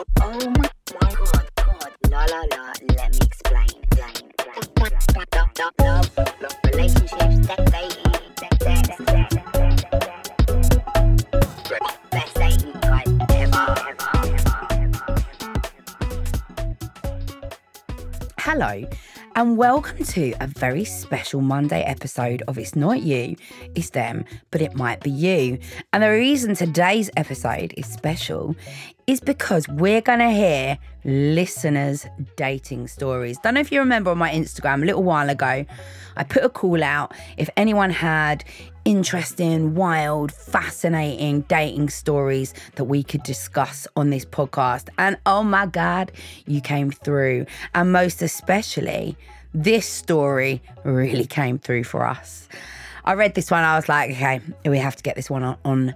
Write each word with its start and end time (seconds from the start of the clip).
Oh. 0.00 0.52
Hello, 18.42 18.84
and 19.36 19.56
welcome 19.56 20.04
to 20.04 20.34
a 20.40 20.46
very 20.46 20.84
special 20.84 21.40
Monday 21.40 21.82
episode 21.82 22.42
of 22.48 22.58
It's 22.58 22.74
Not 22.74 23.02
You, 23.02 23.36
It's 23.74 23.90
Them, 23.90 24.24
but 24.50 24.60
It 24.60 24.74
Might 24.74 25.00
Be 25.02 25.10
You. 25.10 25.58
And 25.92 26.02
the 26.02 26.10
reason 26.10 26.54
today's 26.54 27.10
episode 27.16 27.74
is 27.76 27.86
special 27.86 28.56
is 29.10 29.20
because 29.20 29.66
we're 29.68 30.00
going 30.00 30.20
to 30.20 30.30
hear 30.30 30.78
listeners' 31.04 32.06
dating 32.36 32.86
stories. 32.86 33.38
Don't 33.38 33.54
know 33.54 33.60
if 33.60 33.72
you 33.72 33.80
remember 33.80 34.12
on 34.12 34.18
my 34.18 34.30
Instagram 34.30 34.82
a 34.82 34.86
little 34.86 35.02
while 35.02 35.28
ago, 35.28 35.64
I 36.16 36.22
put 36.22 36.44
a 36.44 36.48
call 36.48 36.80
out 36.80 37.12
if 37.36 37.50
anyone 37.56 37.90
had 37.90 38.44
interesting, 38.84 39.74
wild, 39.74 40.30
fascinating 40.30 41.40
dating 41.42 41.90
stories 41.90 42.54
that 42.76 42.84
we 42.84 43.02
could 43.02 43.24
discuss 43.24 43.88
on 43.96 44.10
this 44.10 44.24
podcast. 44.24 44.88
And 44.96 45.18
oh 45.26 45.42
my 45.42 45.66
God, 45.66 46.12
you 46.46 46.60
came 46.60 46.92
through. 46.92 47.46
And 47.74 47.92
most 47.92 48.22
especially, 48.22 49.16
this 49.52 49.86
story 49.86 50.62
really 50.84 51.26
came 51.26 51.58
through 51.58 51.82
for 51.82 52.06
us. 52.06 52.48
I 53.04 53.14
read 53.14 53.34
this 53.34 53.50
one, 53.50 53.64
I 53.64 53.74
was 53.74 53.88
like, 53.88 54.12
okay, 54.12 54.40
we 54.64 54.78
have 54.78 54.94
to 54.94 55.02
get 55.02 55.16
this 55.16 55.28
one 55.28 55.42
on. 55.42 55.56
on 55.64 55.94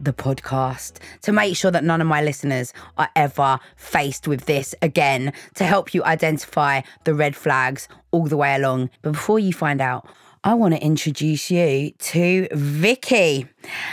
the 0.00 0.12
podcast 0.12 0.98
to 1.22 1.32
make 1.32 1.56
sure 1.56 1.70
that 1.70 1.84
none 1.84 2.00
of 2.00 2.06
my 2.06 2.22
listeners 2.22 2.72
are 2.98 3.08
ever 3.16 3.58
faced 3.76 4.28
with 4.28 4.46
this 4.46 4.74
again 4.82 5.32
to 5.54 5.64
help 5.64 5.94
you 5.94 6.04
identify 6.04 6.82
the 7.04 7.14
red 7.14 7.34
flags 7.36 7.88
all 8.10 8.26
the 8.26 8.36
way 8.36 8.54
along. 8.54 8.90
But 9.02 9.12
before 9.12 9.38
you 9.38 9.52
find 9.52 9.80
out, 9.80 10.08
I 10.44 10.54
want 10.54 10.74
to 10.74 10.80
introduce 10.80 11.50
you 11.50 11.90
to 11.90 12.46
Vicky. 12.52 13.48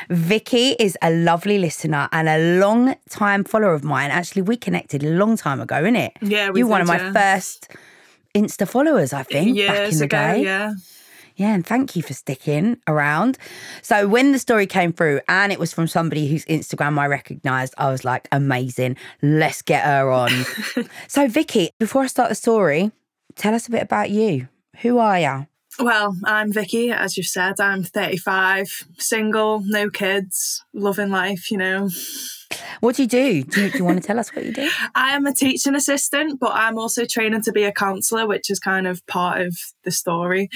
Vicky 0.10 0.72
is 0.74 0.96
a 1.02 1.10
lovely 1.10 1.58
listener 1.58 2.08
and 2.12 2.30
a 2.30 2.60
long 2.60 2.96
time 3.10 3.44
follower 3.44 3.74
of 3.74 3.84
mine. 3.84 4.12
Actually, 4.12 4.44
we 4.44 4.56
connected 4.56 5.04
a 5.04 5.10
long 5.10 5.36
time 5.36 5.60
ago, 5.60 5.82
innit? 5.82 6.12
Yeah, 6.22 6.52
we 6.52 6.60
You're 6.60 6.68
one 6.70 6.82
of 6.82 6.88
my 6.88 6.98
yeah. 6.98 7.12
first 7.12 7.70
Insta 8.36 8.68
followers, 8.68 9.14
I 9.14 9.24
think, 9.24 9.58
back 9.58 9.92
in 9.92 9.98
the 9.98 10.06
ago, 10.06 10.18
day. 10.18 10.44
yeah. 10.44 10.74
Yeah, 11.36 11.54
and 11.54 11.66
thank 11.66 11.96
you 11.96 12.04
for 12.04 12.14
sticking 12.14 12.78
around. 12.88 13.38
So 13.82 14.08
when 14.08 14.32
the 14.32 14.40
story 14.40 14.68
came 14.68 14.94
through 14.94 15.22
and 15.28 15.52
it 15.52 15.60
was 15.60 15.74
from 15.74 15.88
somebody 15.88 16.28
whose 16.28 16.46
Instagram 16.46 17.00
I 17.00 17.08
recognized, 17.08 17.74
I 17.78 17.90
was 17.92 18.06
like, 18.06 18.28
amazing. 18.32 18.98
Let's 19.22 19.62
get 19.62 19.84
her 19.84 20.12
on. 20.12 20.32
so 21.08 21.28
Vicky, 21.28 21.72
before 21.80 22.04
I 22.04 22.08
start 22.08 22.30
the 22.30 22.36
story, 22.36 22.92
tell 23.36 23.56
us 23.56 23.68
a 23.68 23.72
bit 23.72 23.82
about 23.82 24.12
you. 24.12 24.48
Who 24.82 25.00
are 25.00 25.20
you? 25.20 25.48
Well, 25.80 26.16
I'm 26.24 26.52
Vicky, 26.52 26.92
as 26.92 27.18
you've 27.18 27.28
said. 27.28 27.60
I'm 27.60 27.84
35, 27.84 28.86
single, 28.98 29.62
no 29.66 29.90
kids, 29.90 30.64
loving 30.74 31.10
life, 31.10 31.50
you 31.52 31.58
know. 31.58 31.90
What 32.82 32.96
do 32.96 33.04
you 33.04 33.08
do? 33.08 33.44
Do 33.44 33.64
you, 33.64 33.72
do 33.72 33.78
you 33.80 33.84
want 33.84 34.02
to 34.02 34.06
tell 34.06 34.20
us 34.20 34.34
what 34.36 34.46
you 34.46 34.54
do? 34.54 34.70
I 34.96 35.16
am 35.16 35.26
a 35.26 35.34
teaching 35.34 35.74
assistant, 35.76 36.40
but 36.40 36.52
I'm 36.54 36.78
also 36.78 37.06
training 37.06 37.42
to 37.44 37.52
be 37.52 37.64
a 37.64 37.72
counsellor, 37.72 38.28
which 38.28 38.52
is 38.52 38.60
kind 38.60 38.86
of 38.86 39.06
part 39.08 39.42
of 39.42 39.58
the 39.84 39.92
story. 39.92 40.50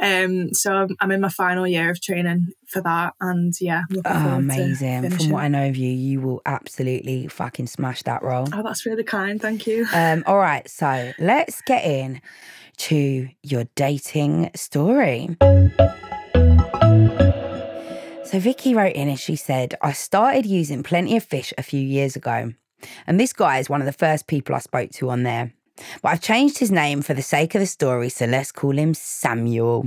Um, 0.00 0.54
so 0.54 0.72
I'm, 0.72 0.96
I'm 1.00 1.10
in 1.12 1.20
my 1.20 1.28
final 1.28 1.66
year 1.66 1.90
of 1.90 2.00
training 2.00 2.52
for 2.66 2.80
that. 2.82 3.14
And 3.20 3.52
yeah, 3.60 3.82
Oh, 4.04 4.28
amazing. 4.36 5.10
From 5.10 5.30
what 5.30 5.44
I 5.44 5.48
know 5.48 5.68
of 5.68 5.76
you, 5.76 5.90
you 5.90 6.20
will 6.20 6.40
absolutely 6.46 7.28
fucking 7.28 7.66
smash 7.66 8.02
that 8.04 8.22
role. 8.22 8.48
Oh, 8.52 8.62
that's 8.62 8.86
really 8.86 9.04
kind. 9.04 9.40
Thank 9.40 9.66
you. 9.66 9.86
Um, 9.92 10.24
all 10.26 10.38
right, 10.38 10.68
so 10.68 11.12
let's 11.18 11.60
get 11.62 11.84
in 11.84 12.20
to 12.78 13.28
your 13.42 13.64
dating 13.74 14.50
story. 14.54 15.36
So 18.24 18.38
Vicky 18.38 18.74
wrote 18.74 18.94
in 18.94 19.08
and 19.08 19.20
she 19.20 19.36
said, 19.36 19.74
I 19.82 19.92
started 19.92 20.46
using 20.46 20.82
Plenty 20.82 21.16
of 21.16 21.24
Fish 21.24 21.52
a 21.58 21.62
few 21.62 21.80
years 21.80 22.16
ago. 22.16 22.54
And 23.06 23.20
this 23.20 23.32
guy 23.32 23.58
is 23.58 23.68
one 23.68 23.80
of 23.80 23.86
the 23.86 23.92
first 23.92 24.26
people 24.26 24.54
I 24.54 24.60
spoke 24.60 24.90
to 24.92 25.10
on 25.10 25.22
there. 25.22 25.52
But 26.02 26.10
I've 26.10 26.20
changed 26.20 26.58
his 26.58 26.70
name 26.70 27.02
for 27.02 27.14
the 27.14 27.22
sake 27.22 27.54
of 27.54 27.60
the 27.60 27.66
story, 27.66 28.08
so 28.08 28.26
let's 28.26 28.52
call 28.52 28.72
him 28.72 28.94
Samuel. 28.94 29.86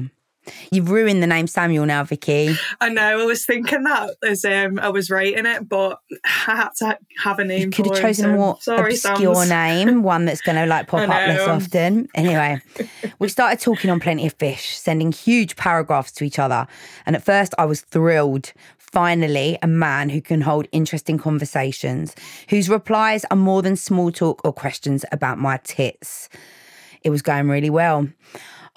You've 0.71 0.89
ruined 0.89 1.21
the 1.23 1.27
name 1.27 1.47
Samuel 1.47 1.85
now, 1.85 2.03
Vicky. 2.03 2.55
I 2.81 2.89
know, 2.89 3.21
I 3.21 3.25
was 3.25 3.45
thinking 3.45 3.83
that 3.83 4.15
as 4.27 4.45
um, 4.45 4.79
I 4.79 4.89
was 4.89 5.09
writing 5.09 5.45
it, 5.45 5.67
but 5.67 5.99
I 6.23 6.55
had 6.55 6.69
to 6.77 6.97
have 7.23 7.39
a 7.39 7.45
name 7.45 7.61
You 7.61 7.69
could 7.69 7.87
for 7.87 7.93
have 7.95 8.03
him, 8.03 8.07
chosen 8.09 8.25
a 8.25 8.33
more 8.33 8.57
sorry, 8.61 8.93
obscure 8.93 9.35
Sams. 9.35 9.49
name, 9.49 10.03
one 10.03 10.25
that's 10.25 10.41
going 10.41 10.57
to 10.57 10.65
like 10.65 10.87
pop 10.87 11.01
up 11.01 11.09
less 11.09 11.47
often. 11.47 12.07
Anyway, 12.15 12.61
we 13.19 13.27
started 13.29 13.59
talking 13.59 13.89
on 13.89 13.99
Plenty 13.99 14.27
of 14.27 14.33
Fish, 14.33 14.77
sending 14.77 15.11
huge 15.11 15.55
paragraphs 15.55 16.11
to 16.13 16.23
each 16.23 16.39
other. 16.39 16.67
And 17.05 17.15
at 17.15 17.23
first, 17.23 17.53
I 17.57 17.65
was 17.65 17.81
thrilled. 17.81 18.53
Finally, 18.77 19.57
a 19.61 19.67
man 19.67 20.09
who 20.09 20.21
can 20.21 20.39
hold 20.39 20.67
interesting 20.71 21.17
conversations, 21.17 22.15
whose 22.49 22.69
replies 22.69 23.25
are 23.29 23.35
more 23.35 23.61
than 23.61 23.75
small 23.75 24.09
talk 24.09 24.39
or 24.45 24.53
questions 24.53 25.03
about 25.11 25.37
my 25.37 25.57
tits. 25.65 26.29
It 27.03 27.09
was 27.09 27.21
going 27.21 27.49
really 27.49 27.69
well. 27.69 28.07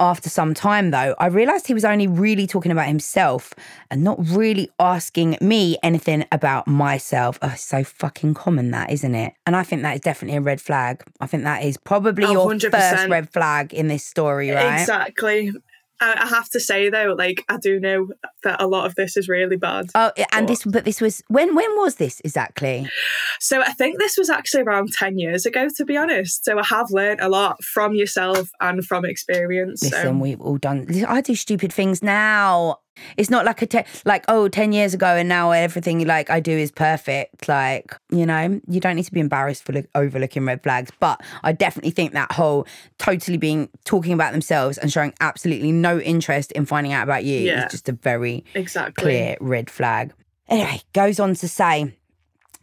After 0.01 0.29
some 0.31 0.55
time, 0.55 0.93
though, 0.93 1.17
I 1.19 1.27
realised 1.27 1.67
he 1.67 1.75
was 1.75 1.85
only 1.85 2.07
really 2.07 2.47
talking 2.47 2.71
about 2.71 2.87
himself 2.87 3.53
and 3.91 4.05
not 4.05 4.17
really 4.29 4.71
asking 4.79 5.37
me 5.41 5.77
anything 5.83 6.25
about 6.31 6.69
myself. 6.69 7.37
Oh, 7.43 7.55
so 7.57 7.83
fucking 7.83 8.35
common, 8.35 8.71
that, 8.71 8.91
isn't 8.91 9.15
it? 9.17 9.33
And 9.45 9.57
I 9.57 9.65
think 9.65 9.83
that 9.83 9.95
is 9.97 10.01
definitely 10.01 10.37
a 10.37 10.41
red 10.41 10.61
flag. 10.61 11.03
I 11.21 11.27
think 11.27 11.43
that 11.45 11.65
is 11.65 11.77
probably 11.77 12.27
Oh, 12.27 12.33
your 12.33 12.47
100%. 12.47 12.71
first 12.71 13.09
red 13.09 13.29
flag 13.33 13.75
in 13.75 13.89
this 13.89 14.05
story, 14.05 14.51
right? 14.51 14.81
Exactly. 14.81 15.51
I, 16.01 16.15
I 16.23 16.27
have 16.27 16.49
to 16.51 16.61
say 16.61 16.91
though, 16.91 17.15
like 17.19 17.45
I 17.49 17.57
do 17.57 17.81
know 17.81 18.09
that 18.45 18.63
a 18.63 18.67
lot 18.67 18.87
of 18.87 18.95
this 18.95 19.17
is 19.17 19.29
really 19.29 19.57
bad. 19.57 19.87
Oh, 19.95 20.13
and 20.33 20.47
But- 20.47 20.49
this, 20.49 20.65
but 20.65 20.85
this 20.85 21.01
was 21.01 21.23
when? 21.29 21.55
When 21.55 21.77
was 21.77 21.97
this 21.97 22.21
exactly? 22.25 22.89
So 23.41 23.63
I 23.63 23.73
think 23.73 23.99
this 23.99 24.17
was 24.17 24.31
actually 24.31 24.63
around 24.63 24.93
ten 24.93 25.19
years 25.19 25.47
ago, 25.47 25.69
to 25.77 25.85
be 25.85 25.97
honest. 25.97 26.45
So 26.45 26.59
I 26.59 26.65
have 26.67 26.91
learned 26.91 27.21
a 27.21 27.29
lot 27.29 27.63
from 27.65 27.95
yourself 27.95 28.51
and 28.61 28.85
from 28.85 29.05
experience. 29.05 29.83
Listen, 29.83 30.03
so 30.03 30.13
we've 30.13 30.41
all 30.41 30.59
done. 30.59 30.87
I 31.07 31.21
do 31.21 31.35
stupid 31.35 31.73
things 31.73 32.03
now. 32.03 32.79
It's 33.17 33.31
not 33.31 33.45
like 33.45 33.63
a 33.63 33.67
te- 33.67 33.85
like 34.05 34.25
oh 34.29 34.49
10 34.49 34.73
years 34.73 34.95
ago 34.95 35.07
and 35.07 35.29
now 35.29 35.51
everything 35.51 36.07
like 36.07 36.31
I 36.31 36.41
do 36.41 36.53
is 36.53 36.71
perfect. 36.71 37.49
Like 37.49 37.95
you 38.11 38.27
know, 38.27 38.61
you 38.69 38.81
don't 38.81 38.97
need 38.97 39.05
to 39.05 39.13
be 39.13 39.21
embarrassed 39.21 39.65
for 39.65 39.73
look- 39.73 39.89
overlooking 39.95 40.45
red 40.45 40.63
flags. 40.63 40.91
But 41.01 41.21
I 41.43 41.53
definitely 41.53 41.91
think 41.93 42.13
that 42.13 42.33
whole 42.33 42.67
totally 42.99 43.39
being 43.39 43.69
talking 43.85 44.13
about 44.13 44.33
themselves 44.33 44.79
and 44.79 44.93
showing 44.93 45.13
absolutely 45.21 45.73
no 45.73 45.99
interest 46.01 46.53
in 46.53 46.67
finding 46.67 46.93
out 46.93 47.03
about 47.05 47.25
you 47.25 47.39
Yeah. 47.41 47.65
is 47.67 47.73
just 47.73 47.89
a 47.89 47.93
very 47.93 48.45
exactly. 48.55 49.03
clear 49.03 49.37
red 49.41 49.71
flag. 49.71 50.13
Anyway, 50.49 50.81
goes 50.95 51.21
on 51.21 51.35
to 51.35 51.47
say, 51.49 51.95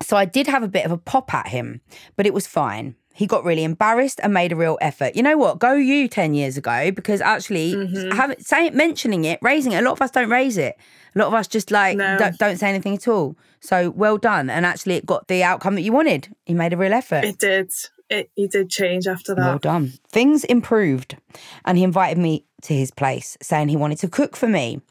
so 0.01 0.18
I 0.18 0.25
did 0.25 0.47
have 0.47 0.63
a 0.63 0.68
bit 0.68 0.85
of 0.85 0.91
a 0.91 0.97
pop 0.97 1.34
at 1.34 1.48
him, 1.48 1.81
but 2.15 2.25
it 2.25 2.33
was 2.33 2.48
fine. 2.48 2.95
He 3.15 3.25
got 3.27 3.44
really 3.45 3.63
embarrassed 3.63 4.19
and 4.21 4.33
made 4.33 4.51
a 4.51 4.56
real 4.56 4.77
effort. 4.81 5.15
You 5.15 5.23
know 5.23 5.38
what? 5.38 5.57
Go 5.59 5.73
you 5.73 6.07
10 6.07 6.33
years 6.33 6.57
ago 6.57 6.91
because 6.91 7.21
actually 7.21 7.73
Mm-hmm. 7.73 8.12
have 8.17 8.35
say 8.39 8.69
mentioning 8.71 9.23
it, 9.25 9.39
raising 9.41 9.71
it. 9.71 9.77
A 9.77 9.81
lot 9.81 9.94
of 9.94 10.01
us 10.01 10.12
don't 10.12 10.29
raise 10.29 10.57
it. 10.57 10.75
A 11.15 11.19
lot 11.19 11.27
of 11.29 11.33
us 11.33 11.47
just 11.47 11.71
like 11.71 11.97
No. 11.97 12.17
don't, 12.17 12.38
don't 12.38 12.57
say 12.57 12.69
anything 12.69 12.95
at 12.95 13.07
all. 13.07 13.38
So 13.62 13.89
well 13.91 14.17
done. 14.17 14.50
And 14.50 14.65
actually 14.65 14.95
it 14.95 15.06
got 15.06 15.27
the 15.29 15.44
outcome 15.44 15.75
that 15.75 15.81
you 15.81 15.94
wanted. 15.94 16.35
He 16.45 16.53
made 16.53 16.73
a 16.73 16.77
real 16.77 16.94
effort. 16.94 17.23
It 17.23 17.39
did. 17.39 17.71
It 18.09 18.29
he 18.35 18.47
did 18.47 18.69
change 18.69 19.07
after 19.07 19.33
that. 19.33 19.41
Well 19.41 19.57
done. 19.57 19.94
Things 20.09 20.44
improved, 20.44 21.18
and 21.65 21.75
he 21.77 21.83
invited 21.83 22.19
me 22.21 22.45
to 22.61 22.73
his 22.75 22.91
place, 22.91 23.35
saying 23.41 23.69
he 23.69 23.75
wanted 23.77 23.97
to 24.00 24.07
cook 24.07 24.35
for 24.35 24.47
me. 24.47 24.81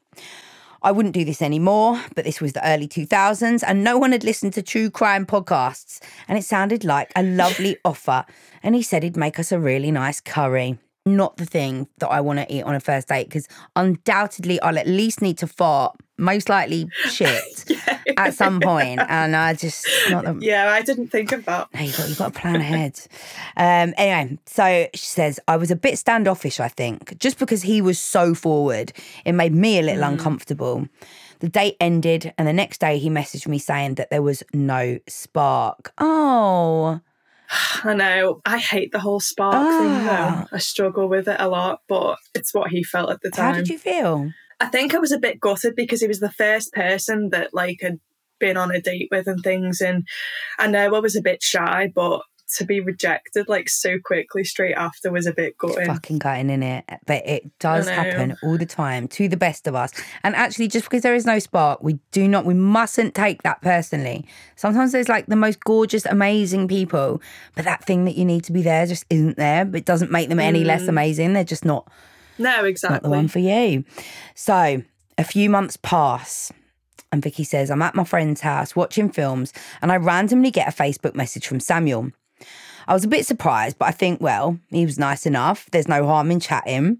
I 0.84 0.92
wouldn't 0.92 1.14
do 1.14 1.24
this 1.24 1.40
anymore, 1.40 1.98
but 2.14 2.26
this 2.26 2.42
was 2.42 2.52
the 2.52 2.68
early 2.68 2.86
2000s, 2.86 3.64
and 3.66 3.82
no 3.82 3.96
one 3.96 4.12
had 4.12 4.22
listened 4.22 4.52
to 4.52 4.62
true 4.62 4.90
crime 4.90 5.24
podcasts, 5.24 5.98
and 6.28 6.36
it 6.36 6.44
sounded 6.44 6.84
like 6.84 7.10
a 7.16 7.22
lovely 7.22 7.78
offer. 7.86 8.26
And 8.62 8.74
he 8.74 8.82
said 8.82 9.02
he'd 9.02 9.16
make 9.16 9.38
us 9.38 9.50
a 9.50 9.58
really 9.58 9.90
nice 9.90 10.20
curry. 10.20 10.78
Not 11.06 11.36
the 11.36 11.44
thing 11.44 11.86
that 11.98 12.08
I 12.08 12.20
want 12.20 12.38
to 12.38 12.52
eat 12.54 12.62
on 12.62 12.74
a 12.74 12.80
first 12.80 13.08
date 13.08 13.28
because 13.28 13.46
undoubtedly 13.76 14.60
I'll 14.60 14.78
at 14.78 14.86
least 14.86 15.20
need 15.20 15.38
to 15.38 15.46
fart, 15.46 15.96
most 16.16 16.48
likely 16.48 16.88
shit 17.10 17.42
at 18.16 18.34
some 18.34 18.60
point, 18.60 19.00
and 19.08 19.36
I 19.36 19.54
just 19.54 19.86
not 20.10 20.24
the, 20.24 20.38
Yeah, 20.40 20.70
I 20.70 20.82
didn't 20.82 21.08
think 21.08 21.32
of 21.32 21.44
that. 21.44 21.68
no, 21.74 21.80
you 21.80 21.92
got 21.92 22.08
you 22.08 22.14
got 22.14 22.34
to 22.34 22.40
plan 22.40 22.56
ahead. 22.56 22.98
Um, 23.56 23.92
anyway, 23.96 24.38
so 24.46 24.86
she 24.94 25.06
says 25.06 25.38
I 25.46 25.56
was 25.56 25.70
a 25.70 25.76
bit 25.76 25.98
standoffish. 25.98 26.60
I 26.60 26.68
think 26.68 27.18
just 27.18 27.38
because 27.38 27.62
he 27.62 27.80
was 27.82 27.98
so 27.98 28.34
forward, 28.34 28.92
it 29.24 29.32
made 29.32 29.54
me 29.54 29.78
a 29.78 29.82
little 29.82 30.04
uncomfortable. 30.04 30.88
The 31.40 31.48
date 31.48 31.76
ended, 31.80 32.32
and 32.38 32.48
the 32.48 32.52
next 32.52 32.78
day 32.78 32.98
he 32.98 33.10
messaged 33.10 33.46
me 33.48 33.58
saying 33.58 33.96
that 33.96 34.08
there 34.08 34.22
was 34.22 34.42
no 34.54 34.98
spark. 35.08 35.92
Oh, 35.98 37.00
I 37.84 37.94
know. 37.94 38.40
I 38.44 38.58
hate 38.58 38.92
the 38.92 38.98
whole 39.00 39.20
spark 39.20 39.54
Ah. 39.56 39.78
thing 39.78 40.06
though. 40.06 40.56
I 40.56 40.58
struggle 40.58 41.08
with 41.08 41.28
it 41.28 41.36
a 41.40 41.48
lot, 41.48 41.80
but 41.88 42.18
it's 42.34 42.52
what 42.54 42.70
he 42.70 42.82
felt 42.82 43.10
at 43.10 43.20
the 43.22 43.30
time. 43.30 43.52
how 43.54 43.58
did 43.58 43.68
you 43.68 43.78
feel? 43.78 44.30
I 44.60 44.66
think 44.66 44.94
I 44.94 44.98
was 44.98 45.12
a 45.12 45.18
bit 45.18 45.40
gutted 45.40 45.74
because 45.76 46.00
he 46.00 46.08
was 46.08 46.20
the 46.20 46.30
first 46.32 46.72
person 46.72 47.30
that 47.30 47.52
like 47.52 47.78
had 47.82 47.98
been 48.40 48.56
on 48.56 48.70
a 48.70 48.80
date 48.80 49.08
with 49.10 49.26
and 49.26 49.42
things 49.42 49.80
and 49.80 50.06
I 50.58 50.66
know 50.66 50.94
I 50.94 50.98
was 51.00 51.16
a 51.16 51.22
bit 51.22 51.42
shy, 51.42 51.90
but 51.94 52.22
to 52.56 52.64
be 52.64 52.80
rejected 52.80 53.48
like 53.48 53.68
so 53.68 53.98
quickly 54.04 54.44
straight 54.44 54.74
after 54.74 55.10
was 55.10 55.26
a 55.26 55.32
bit 55.32 55.56
gutting. 55.58 55.86
Fucking 55.86 56.18
gutting 56.18 56.50
in 56.50 56.62
it, 56.62 56.84
but 57.06 57.26
it 57.26 57.58
does 57.58 57.88
happen 57.88 58.36
all 58.42 58.58
the 58.58 58.66
time 58.66 59.08
to 59.08 59.28
the 59.28 59.36
best 59.36 59.66
of 59.66 59.74
us. 59.74 59.92
And 60.22 60.34
actually, 60.34 60.68
just 60.68 60.84
because 60.84 61.02
there 61.02 61.14
is 61.14 61.26
no 61.26 61.38
spark, 61.38 61.82
we 61.82 61.98
do 62.12 62.28
not, 62.28 62.44
we 62.44 62.54
mustn't 62.54 63.14
take 63.14 63.42
that 63.42 63.62
personally. 63.62 64.26
Sometimes 64.56 64.92
there's 64.92 65.08
like 65.08 65.26
the 65.26 65.36
most 65.36 65.60
gorgeous, 65.60 66.04
amazing 66.04 66.68
people, 66.68 67.20
but 67.54 67.64
that 67.64 67.84
thing 67.84 68.04
that 68.04 68.16
you 68.16 68.24
need 68.24 68.44
to 68.44 68.52
be 68.52 68.62
there 68.62 68.86
just 68.86 69.04
isn't 69.10 69.36
there. 69.36 69.64
But 69.64 69.78
it 69.78 69.84
doesn't 69.84 70.10
make 70.10 70.28
them 70.28 70.40
any 70.40 70.64
less 70.64 70.82
mm. 70.82 70.88
amazing. 70.88 71.32
They're 71.32 71.44
just 71.44 71.64
not 71.64 71.90
No, 72.38 72.64
exactly. 72.64 72.94
not 72.94 73.02
the 73.02 73.10
one 73.10 73.28
for 73.28 73.38
you. 73.38 73.84
So 74.34 74.82
a 75.18 75.24
few 75.24 75.50
months 75.50 75.76
pass. 75.76 76.52
And 77.12 77.22
Vicky 77.22 77.44
says, 77.44 77.70
I'm 77.70 77.82
at 77.82 77.94
my 77.94 78.02
friend's 78.02 78.40
house 78.40 78.74
watching 78.74 79.08
films, 79.08 79.52
and 79.80 79.92
I 79.92 79.96
randomly 79.98 80.50
get 80.50 80.66
a 80.66 80.72
Facebook 80.72 81.14
message 81.14 81.46
from 81.46 81.60
Samuel. 81.60 82.10
I 82.86 82.94
was 82.94 83.04
a 83.04 83.08
bit 83.08 83.26
surprised, 83.26 83.78
but 83.78 83.88
I 83.88 83.92
think, 83.92 84.20
well, 84.20 84.58
he 84.70 84.84
was 84.84 84.98
nice 84.98 85.26
enough. 85.26 85.68
There's 85.72 85.88
no 85.88 86.06
harm 86.06 86.30
in 86.30 86.40
chatting. 86.40 86.98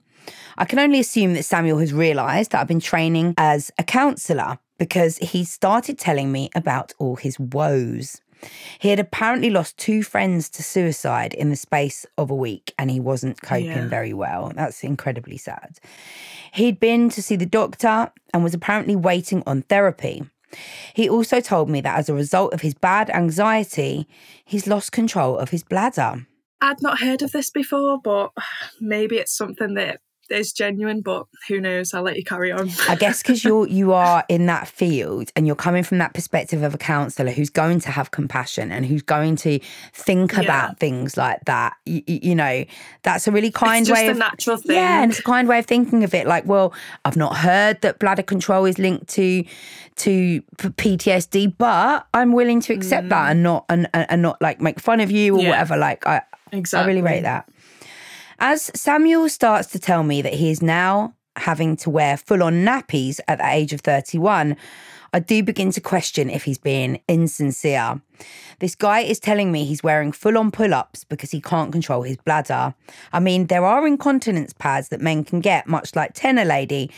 I 0.56 0.64
can 0.64 0.78
only 0.78 1.00
assume 1.00 1.34
that 1.34 1.42
Samuel 1.44 1.78
has 1.78 1.92
realised 1.92 2.52
that 2.52 2.60
I've 2.60 2.68
been 2.68 2.80
training 2.80 3.34
as 3.36 3.70
a 3.78 3.82
counsellor 3.84 4.58
because 4.78 5.18
he 5.18 5.44
started 5.44 5.98
telling 5.98 6.32
me 6.32 6.48
about 6.54 6.92
all 6.98 7.16
his 7.16 7.38
woes. 7.38 8.20
He 8.78 8.88
had 8.90 8.98
apparently 8.98 9.48
lost 9.50 9.78
two 9.78 10.02
friends 10.02 10.48
to 10.50 10.62
suicide 10.62 11.32
in 11.34 11.50
the 11.50 11.56
space 11.56 12.04
of 12.18 12.30
a 12.30 12.34
week 12.34 12.74
and 12.78 12.90
he 12.90 13.00
wasn't 13.00 13.40
coping 13.40 13.66
Yeah. 13.66 13.88
very 13.88 14.12
well. 14.12 14.52
That's 14.54 14.82
incredibly 14.84 15.36
sad. 15.38 15.78
He'd 16.52 16.78
been 16.80 17.08
to 17.10 17.22
see 17.22 17.36
the 17.36 17.46
doctor 17.46 18.10
and 18.32 18.44
was 18.44 18.54
apparently 18.54 18.96
waiting 18.96 19.42
on 19.46 19.62
therapy. 19.62 20.24
He 20.94 21.08
also 21.08 21.40
told 21.40 21.68
me 21.68 21.80
that 21.80 21.98
as 21.98 22.08
a 22.08 22.14
result 22.14 22.54
of 22.54 22.60
his 22.60 22.74
bad 22.74 23.10
anxiety, 23.10 24.06
he's 24.44 24.66
lost 24.66 24.92
control 24.92 25.38
of 25.38 25.50
his 25.50 25.62
bladder. 25.62 26.26
I'd 26.60 26.82
not 26.82 27.00
heard 27.00 27.22
of 27.22 27.32
this 27.32 27.50
before, 27.50 28.00
but 28.02 28.30
maybe 28.80 29.18
it's 29.18 29.36
something 29.36 29.74
that 29.74 30.00
is 30.30 30.52
genuine, 30.52 31.00
but 31.00 31.26
who 31.48 31.60
knows? 31.60 31.92
I'll 31.94 32.02
let 32.02 32.16
you 32.16 32.24
carry 32.24 32.50
on. 32.52 32.70
I 32.88 32.96
guess 32.96 33.22
because 33.22 33.44
you're 33.44 33.66
you 33.80 33.92
are 33.92 34.24
in 34.28 34.46
that 34.46 34.66
field 34.68 35.30
and 35.36 35.46
you're 35.46 35.56
coming 35.56 35.82
from 35.82 35.98
that 35.98 36.14
perspective 36.14 36.62
of 36.62 36.74
a 36.74 36.78
counsellor 36.78 37.30
who's 37.30 37.50
going 37.50 37.80
to 37.80 37.90
have 37.90 38.10
compassion 38.10 38.72
and 38.72 38.86
who's 38.86 39.02
going 39.02 39.36
to 39.36 39.58
think 39.92 40.32
Yeah. 40.32 40.40
about 40.42 40.78
things 40.78 41.16
like 41.16 41.44
that. 41.46 41.74
You, 41.86 42.02
you 42.06 42.34
know, 42.34 42.64
that's 43.02 43.26
a 43.28 43.30
really 43.32 43.50
kind 43.50 43.80
it's 43.82 43.88
just 43.88 44.00
way 44.00 44.08
a 44.08 44.10
of 44.12 44.18
natural 44.18 44.56
thing. 44.56 44.76
yeah, 44.76 45.02
and 45.02 45.10
it's 45.10 45.20
a 45.20 45.24
kind 45.24 45.48
way 45.48 45.58
of 45.58 45.66
thinking 45.66 46.04
of 46.04 46.14
it. 46.14 46.26
Like, 46.26 46.46
well, 46.46 46.72
I've 47.04 47.16
not 47.16 47.36
heard 47.36 47.80
that 47.82 47.98
bladder 47.98 48.22
control 48.22 48.64
is 48.64 48.78
linked 48.78 49.08
to 49.10 49.44
to 49.96 50.42
PTSD, 50.58 51.54
but 51.56 52.06
I'm 52.14 52.32
willing 52.32 52.60
to 52.62 52.72
accept 52.72 53.08
that 53.10 53.30
and 53.30 53.42
not 53.42 53.64
and, 53.68 53.88
and 53.94 54.22
not 54.22 54.40
like 54.42 54.60
make 54.60 54.80
fun 54.80 55.00
of 55.00 55.10
you 55.10 55.34
or 55.34 55.38
Mm. 55.38 55.42
Yeah. 55.42 55.50
whatever. 55.50 55.76
Like, 55.76 56.06
I 56.06 56.22
exactly. 56.52 56.84
I 56.84 56.86
really 56.86 57.02
rate 57.02 57.22
that. 57.22 57.48
As 58.38 58.70
Samuel 58.74 59.28
starts 59.28 59.68
to 59.68 59.78
tell 59.78 60.02
me 60.02 60.22
that 60.22 60.34
he 60.34 60.50
is 60.50 60.62
now 60.62 61.14
having 61.36 61.76
to 61.76 61.90
wear 61.90 62.16
full 62.16 62.42
on 62.42 62.64
nappies 62.64 63.20
at 63.28 63.38
the 63.38 63.48
age 63.48 63.72
of 63.72 63.80
31, 63.80 64.56
I 65.12 65.20
do 65.20 65.42
begin 65.44 65.70
to 65.72 65.80
question 65.80 66.28
if 66.28 66.42
he's 66.42 66.58
being 66.58 67.00
insincere. 67.08 68.00
This 68.58 68.74
guy 68.74 69.00
is 69.00 69.20
telling 69.20 69.52
me 69.52 69.64
he's 69.64 69.82
wearing 69.82 70.10
full 70.10 70.36
on 70.36 70.50
pull 70.50 70.74
ups 70.74 71.04
because 71.04 71.30
he 71.30 71.40
can't 71.40 71.70
control 71.70 72.02
his 72.02 72.16
bladder. 72.16 72.74
I 73.12 73.20
mean, 73.20 73.46
there 73.46 73.64
are 73.64 73.86
incontinence 73.86 74.52
pads 74.52 74.88
that 74.88 75.00
men 75.00 75.22
can 75.24 75.40
get, 75.40 75.68
much 75.68 75.94
like 75.94 76.14
Tena 76.14 76.44
Lady. 76.44 76.90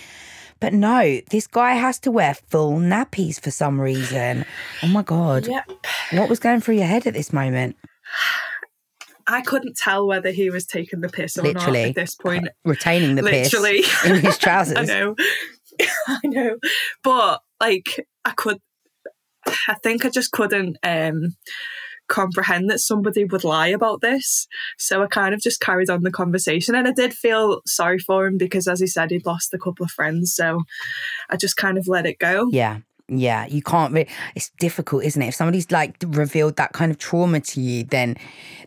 But 0.60 0.72
no, 0.72 1.20
this 1.30 1.46
guy 1.46 1.74
has 1.74 1.98
to 2.00 2.10
wear 2.10 2.34
full 2.34 2.78
nappies 2.78 3.38
for 3.38 3.50
some 3.50 3.78
reason. 3.78 4.46
Oh 4.82 4.88
my 4.88 5.02
God. 5.02 5.46
Yep. 5.46 5.70
What 6.12 6.30
was 6.30 6.38
going 6.38 6.62
through 6.62 6.76
your 6.76 6.86
head 6.86 7.06
at 7.06 7.12
this 7.12 7.32
moment? 7.32 7.76
I 9.28 9.40
couldn't 9.42 9.76
tell 9.76 10.06
whether 10.06 10.30
he 10.30 10.50
was 10.50 10.66
taking 10.66 11.00
the 11.00 11.08
piss 11.08 11.36
or 11.36 11.42
Literally. 11.42 11.82
not 11.82 11.88
at 11.90 11.94
this 11.96 12.14
point. 12.14 12.48
Retaining 12.64 13.16
the 13.16 13.22
Literally. 13.22 13.82
piss 13.82 14.04
in 14.04 14.16
his 14.20 14.38
trousers. 14.38 14.78
I 14.78 14.84
know. 14.84 15.16
I 16.08 16.20
know. 16.24 16.56
But 17.02 17.40
like 17.60 18.06
I 18.24 18.30
could 18.32 18.58
I 19.68 19.74
think 19.82 20.04
I 20.04 20.10
just 20.10 20.32
couldn't 20.32 20.76
um 20.82 21.34
comprehend 22.08 22.70
that 22.70 22.78
somebody 22.78 23.24
would 23.24 23.42
lie 23.42 23.66
about 23.66 24.00
this. 24.00 24.46
So 24.78 25.02
I 25.02 25.06
kind 25.08 25.34
of 25.34 25.40
just 25.40 25.60
carried 25.60 25.90
on 25.90 26.02
the 26.04 26.10
conversation 26.12 26.74
and 26.76 26.86
I 26.86 26.92
did 26.92 27.12
feel 27.12 27.62
sorry 27.66 27.98
for 27.98 28.26
him 28.26 28.38
because 28.38 28.68
as 28.68 28.78
he 28.78 28.86
said 28.86 29.10
he'd 29.10 29.26
lost 29.26 29.52
a 29.52 29.58
couple 29.58 29.84
of 29.84 29.90
friends. 29.90 30.32
So 30.34 30.62
I 31.28 31.36
just 31.36 31.56
kind 31.56 31.78
of 31.78 31.88
let 31.88 32.06
it 32.06 32.18
go. 32.20 32.48
Yeah. 32.52 32.78
Yeah, 33.08 33.46
you 33.46 33.62
can't. 33.62 33.92
Re- 33.94 34.08
it's 34.34 34.50
difficult, 34.58 35.04
isn't 35.04 35.22
it? 35.22 35.28
If 35.28 35.34
somebody's 35.36 35.70
like 35.70 35.94
revealed 36.08 36.56
that 36.56 36.72
kind 36.72 36.90
of 36.90 36.98
trauma 36.98 37.38
to 37.40 37.60
you, 37.60 37.84
then 37.84 38.16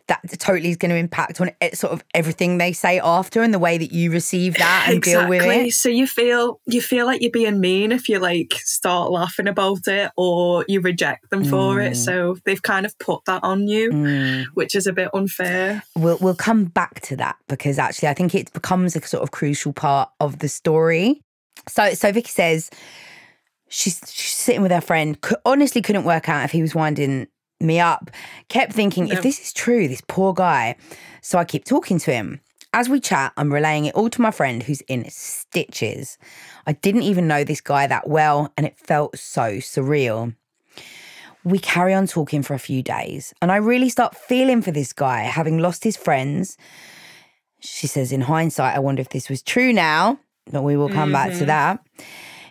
that 0.06 0.20
totally 0.38 0.70
is 0.70 0.78
going 0.78 0.90
to 0.90 0.96
impact 0.96 1.40
on 1.42 1.50
it, 1.60 1.76
sort 1.76 1.92
of 1.92 2.02
everything 2.14 2.56
they 2.56 2.72
say 2.72 2.98
after 3.00 3.42
and 3.42 3.52
the 3.52 3.58
way 3.58 3.76
that 3.76 3.92
you 3.92 4.10
receive 4.10 4.54
that 4.56 4.86
and 4.88 5.02
deal 5.02 5.28
with 5.28 5.42
it. 5.42 5.72
So 5.74 5.90
you 5.90 6.06
feel 6.06 6.58
you 6.66 6.80
feel 6.80 7.04
like 7.04 7.20
you're 7.20 7.30
being 7.30 7.60
mean 7.60 7.92
if 7.92 8.08
you 8.08 8.18
like 8.18 8.54
start 8.54 9.10
laughing 9.10 9.46
about 9.46 9.86
it 9.86 10.10
or 10.16 10.64
you 10.68 10.80
reject 10.80 11.28
them 11.28 11.44
for 11.44 11.76
Mm. 11.76 11.90
it. 11.90 11.94
So 11.96 12.38
they've 12.46 12.62
kind 12.62 12.86
of 12.86 12.98
put 12.98 13.24
that 13.26 13.44
on 13.44 13.68
you, 13.68 14.46
which 14.54 14.74
is 14.74 14.86
a 14.86 14.92
bit 14.94 15.10
unfair. 15.12 15.82
We'll 15.96 16.16
we'll 16.18 16.34
come 16.34 16.64
back 16.64 17.00
to 17.02 17.16
that 17.16 17.36
because 17.46 17.78
actually 17.78 18.08
I 18.08 18.14
think 18.14 18.34
it 18.34 18.52
becomes 18.54 18.96
a 18.96 19.06
sort 19.06 19.22
of 19.22 19.32
crucial 19.32 19.74
part 19.74 20.08
of 20.18 20.38
the 20.38 20.48
story. 20.48 21.20
So 21.68 21.92
so 21.92 22.10
Vicky 22.10 22.30
says 22.30 22.70
she's 23.70 24.00
she's 24.06 24.34
sitting 24.34 24.60
with 24.60 24.72
her 24.72 24.82
friend. 24.82 25.18
Could, 25.22 25.38
honestly, 25.46 25.80
couldn't 25.80 26.04
work 26.04 26.28
out 26.28 26.44
if 26.44 26.50
he 26.50 26.60
was 26.60 26.74
winding 26.74 27.28
me 27.58 27.80
up. 27.80 28.10
Kept 28.48 28.74
thinking 28.74 29.08
if 29.08 29.22
this 29.22 29.40
is 29.40 29.52
true, 29.54 29.88
this 29.88 30.02
poor 30.06 30.34
guy. 30.34 30.76
So 31.22 31.38
I 31.38 31.44
keep 31.44 31.64
talking 31.64 31.98
to 32.00 32.12
him. 32.12 32.40
As 32.72 32.88
we 32.88 33.00
chat, 33.00 33.32
I'm 33.36 33.52
relaying 33.52 33.86
it 33.86 33.94
all 33.94 34.10
to 34.10 34.22
my 34.22 34.30
friend 34.30 34.62
who's 34.62 34.80
in 34.82 35.08
stitches. 35.08 36.18
I 36.66 36.72
didn't 36.72 37.02
even 37.02 37.26
know 37.26 37.42
this 37.42 37.60
guy 37.60 37.86
that 37.86 38.08
well, 38.08 38.52
and 38.56 38.66
it 38.66 38.78
felt 38.78 39.18
so 39.18 39.56
surreal. 39.56 40.36
We 41.42 41.58
carry 41.58 41.94
on 41.94 42.06
talking 42.06 42.42
for 42.42 42.54
a 42.54 42.58
few 42.58 42.82
days, 42.82 43.34
and 43.42 43.50
I 43.50 43.56
really 43.56 43.88
start 43.88 44.14
feeling 44.14 44.62
for 44.62 44.70
this 44.70 44.92
guy, 44.92 45.22
having 45.22 45.58
lost 45.58 45.82
his 45.82 45.96
friends. 45.96 46.56
She 47.60 47.86
says, 47.86 48.12
in 48.12 48.20
hindsight, 48.22 48.76
I 48.76 48.78
wonder 48.78 49.00
if 49.00 49.08
this 49.08 49.28
was 49.28 49.42
true 49.42 49.72
now, 49.72 50.18
but 50.52 50.62
we 50.62 50.76
will 50.76 50.88
come 50.88 51.12
back 51.12 51.30
to 51.30 51.36
mm-hmm. 51.38 51.46
that. 51.46 51.84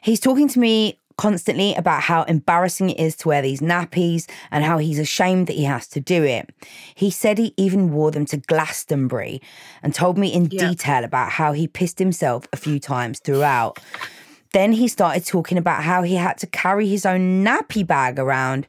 He's 0.01 0.19
talking 0.19 0.47
to 0.49 0.59
me 0.59 0.98
constantly 1.19 1.75
about 1.75 2.01
how 2.01 2.23
embarrassing 2.23 2.89
it 2.91 2.97
is 2.99 3.15
to 3.17 3.27
wear 3.27 3.41
these 3.41 3.59
nappies 3.59 4.29
and 4.51 4.63
how 4.63 4.77
he's 4.77 4.97
ashamed 4.99 5.47
that 5.47 5.55
he 5.57 5.65
has 5.65 5.85
to 5.89 5.99
do 5.99 6.23
it. 6.23 6.49
He 6.95 7.11
said 7.11 7.37
he 7.37 7.53
even 7.57 7.91
wore 7.91 8.09
them 8.09 8.25
to 8.27 8.37
Glastonbury 8.37 9.41
and 9.83 9.93
told 9.93 10.17
me 10.17 10.31
in 10.33 10.45
Yeah. 10.49 10.69
detail 10.69 11.03
about 11.03 11.31
how 11.31 11.51
he 11.51 11.67
pissed 11.67 11.99
himself 11.99 12.47
a 12.53 12.57
few 12.57 12.79
times 12.79 13.19
throughout. 13.19 13.79
Then 14.53 14.71
he 14.71 14.87
started 14.87 15.25
talking 15.25 15.57
about 15.57 15.83
how 15.83 16.03
he 16.03 16.15
had 16.15 16.37
to 16.37 16.47
carry 16.47 16.87
his 16.87 17.05
own 17.05 17.43
nappy 17.43 17.85
bag 17.85 18.17
around 18.17 18.65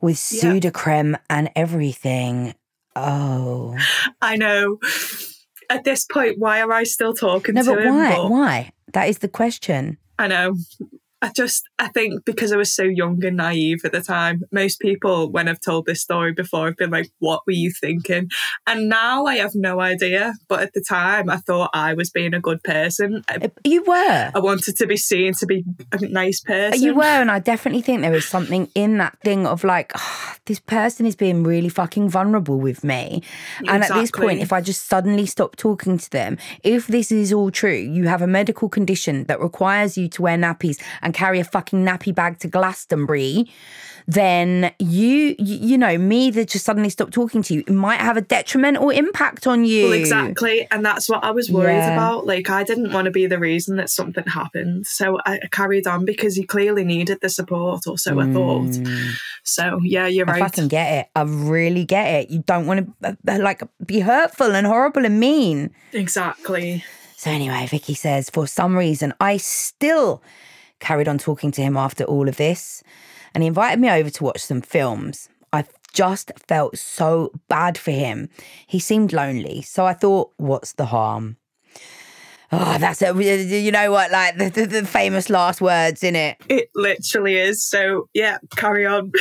with 0.00 0.16
Yeah. 0.32 0.40
Sudocrem 0.42 1.14
and 1.28 1.50
everything. 1.54 2.54
Oh. 2.96 3.76
I 4.22 4.36
know. 4.36 4.78
At 5.68 5.84
this 5.84 6.06
point, 6.06 6.38
why 6.38 6.58
am 6.58 6.72
I 6.72 6.84
still 6.84 7.12
talking 7.14 7.54
No, 7.54 7.64
but 7.64 7.82
him? 7.84 7.94
why? 7.94 8.16
But 8.16 8.30
Why? 8.30 8.72
That 8.94 9.08
is 9.10 9.18
the 9.18 9.28
question. 9.28 9.98
I 10.18 10.26
know. 10.26 10.56
I 11.22 11.30
just, 11.34 11.68
I 11.78 11.88
think 11.88 12.24
because 12.24 12.50
I 12.52 12.56
was 12.56 12.72
so 12.72 12.82
young 12.82 13.22
and 13.24 13.36
naive 13.36 13.80
at 13.84 13.92
the 13.92 14.00
time, 14.00 14.42
most 14.52 14.80
people, 14.80 15.30
when 15.30 15.48
I've 15.48 15.60
told 15.60 15.86
this 15.86 16.00
story 16.00 16.32
before, 16.32 16.66
have 16.66 16.76
been 16.76 16.90
like, 16.90 17.10
what 17.18 17.42
were 17.46 17.52
you 17.52 17.70
thinking? 17.70 18.30
And 18.66 18.88
now 18.88 19.26
I 19.26 19.36
have 19.36 19.54
no 19.54 19.80
idea. 19.80 20.32
But 20.48 20.60
at 20.60 20.72
the 20.72 20.84
time, 20.86 21.28
I 21.28 21.36
thought 21.36 21.70
I 21.74 21.94
was 21.94 22.10
being 22.10 22.32
a 22.32 22.40
good 22.40 22.62
person. 22.62 23.22
You 23.64 23.84
were. 23.84 24.30
I 24.34 24.38
wanted 24.38 24.76
to 24.76 24.86
be 24.86 24.96
seen 24.96 25.34
to 25.34 25.46
be 25.46 25.64
a 25.92 25.98
nice 26.06 26.40
person. 26.40 26.82
You 26.82 26.94
were, 26.94 27.04
and 27.04 27.30
I 27.30 27.38
definitely 27.38 27.82
think 27.82 28.00
there 28.00 28.14
is 28.14 28.26
something 28.26 28.70
in 28.74 28.98
that 28.98 29.18
thing 29.22 29.46
of 29.46 29.62
like, 29.62 29.92
"Ah, 29.94 30.36
this 30.46 30.58
person 30.58 31.06
is 31.06 31.14
being 31.14 31.44
really 31.44 31.68
fucking 31.68 32.08
vulnerable 32.08 32.58
with 32.58 32.82
me. 32.82 33.22
And 33.68 33.84
at 33.84 33.94
this 33.94 34.10
point, 34.10 34.40
if 34.40 34.52
I 34.52 34.60
just 34.60 34.86
suddenly 34.86 35.26
stop 35.26 35.56
talking 35.56 35.98
to 35.98 36.10
them, 36.10 36.38
if 36.64 36.86
this 36.86 37.12
is 37.12 37.32
all 37.32 37.50
true, 37.50 37.76
you 37.76 38.08
have 38.08 38.22
a 38.22 38.26
medical 38.26 38.68
condition 38.68 39.24
that 39.24 39.40
requires 39.40 39.96
you 39.96 40.08
to 40.08 40.22
wear 40.22 40.36
nappies 40.36 40.82
and 41.02 41.09
carry 41.12 41.40
a 41.40 41.44
fucking 41.44 41.84
nappy 41.84 42.14
bag 42.14 42.38
to 42.40 42.48
Glastonbury, 42.48 43.50
then 44.06 44.72
you, 44.78 45.36
you, 45.38 45.56
you 45.58 45.78
know, 45.78 45.96
me 45.98 46.30
that 46.30 46.48
just 46.48 46.64
suddenly 46.64 46.88
stop 46.88 47.10
talking 47.10 47.42
to 47.42 47.54
you 47.54 47.60
it 47.60 47.70
might 47.70 48.00
have 48.00 48.16
a 48.16 48.20
detrimental 48.22 48.90
impact 48.90 49.46
on 49.46 49.64
you. 49.64 49.84
Well, 49.84 49.92
exactly. 49.92 50.66
And 50.70 50.84
that's 50.84 51.08
what 51.08 51.22
I 51.22 51.30
was 51.30 51.50
worried 51.50 51.74
Yeah. 51.76 51.92
about. 51.94 52.26
Like, 52.26 52.50
I 52.50 52.64
didn't 52.64 52.92
want 52.92 53.04
to 53.04 53.10
be 53.10 53.26
the 53.26 53.38
reason 53.38 53.76
that 53.76 53.88
something 53.90 54.24
happened. 54.26 54.86
So 54.86 55.18
I 55.26 55.38
I 55.42 55.46
carried 55.50 55.86
on 55.86 56.04
because 56.04 56.34
he 56.34 56.42
clearly 56.44 56.84
needed 56.84 57.18
the 57.22 57.28
support, 57.28 57.86
or 57.86 57.96
so 57.98 58.18
I 58.20 58.26
thought. 58.32 58.74
So, 59.44 59.78
yeah, 59.82 60.06
you're 60.06 60.26
Mm. 60.26 60.30
I 60.30 60.32
right. 60.32 60.40
fucking 60.42 60.68
get 60.68 60.92
it. 61.00 61.06
I 61.14 61.22
really 61.22 61.84
get 61.84 62.06
it. 62.08 62.30
You 62.30 62.42
don't 62.46 62.66
want 62.66 63.00
to 63.02 63.16
uh, 63.28 63.38
like 63.38 63.62
be 63.86 64.00
hurtful 64.00 64.54
and 64.56 64.66
horrible 64.66 65.04
and 65.04 65.20
mean. 65.20 65.70
Exactly. 65.92 66.84
So 67.16 67.30
anyway, 67.30 67.66
Vicky 67.70 67.94
says, 67.94 68.28
for 68.30 68.46
some 68.46 68.76
reason, 68.76 69.12
I 69.20 69.36
still 69.36 70.22
carried 70.80 71.08
on 71.08 71.18
talking 71.18 71.50
to 71.52 71.62
him 71.62 71.76
after 71.76 72.04
all 72.04 72.28
of 72.28 72.36
this, 72.36 72.82
and 73.34 73.42
he 73.42 73.46
invited 73.46 73.78
me 73.78 73.90
over 73.90 74.10
to 74.10 74.24
watch 74.24 74.40
some 74.40 74.60
films. 74.60 75.28
I 75.52 75.64
just 75.92 76.32
felt 76.48 76.78
so 76.78 77.32
bad 77.48 77.78
for 77.78 77.90
him. 77.90 78.28
He 78.66 78.78
seemed 78.78 79.12
lonely, 79.12 79.62
so 79.62 79.86
I 79.86 79.92
thought, 79.92 80.32
what's 80.36 80.72
the 80.72 80.86
harm? 80.86 81.36
Oh, 82.52 82.78
that's 82.78 83.00
it. 83.00 83.14
You 83.16 83.70
know 83.70 83.92
what? 83.92 84.10
Like 84.10 84.36
the, 84.36 84.48
the, 84.50 84.66
the 84.66 84.84
famous 84.84 85.30
last 85.30 85.60
words, 85.60 86.02
in 86.02 86.16
it. 86.16 86.36
It 86.48 86.68
literally 86.74 87.36
is. 87.36 87.62
So, 87.62 88.08
yeah, 88.12 88.38
carry 88.56 88.86
on. 88.86 89.12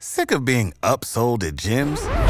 Sick 0.00 0.32
of 0.32 0.44
being 0.44 0.72
upsold 0.82 1.44
at 1.44 1.54
gyms? 1.54 2.29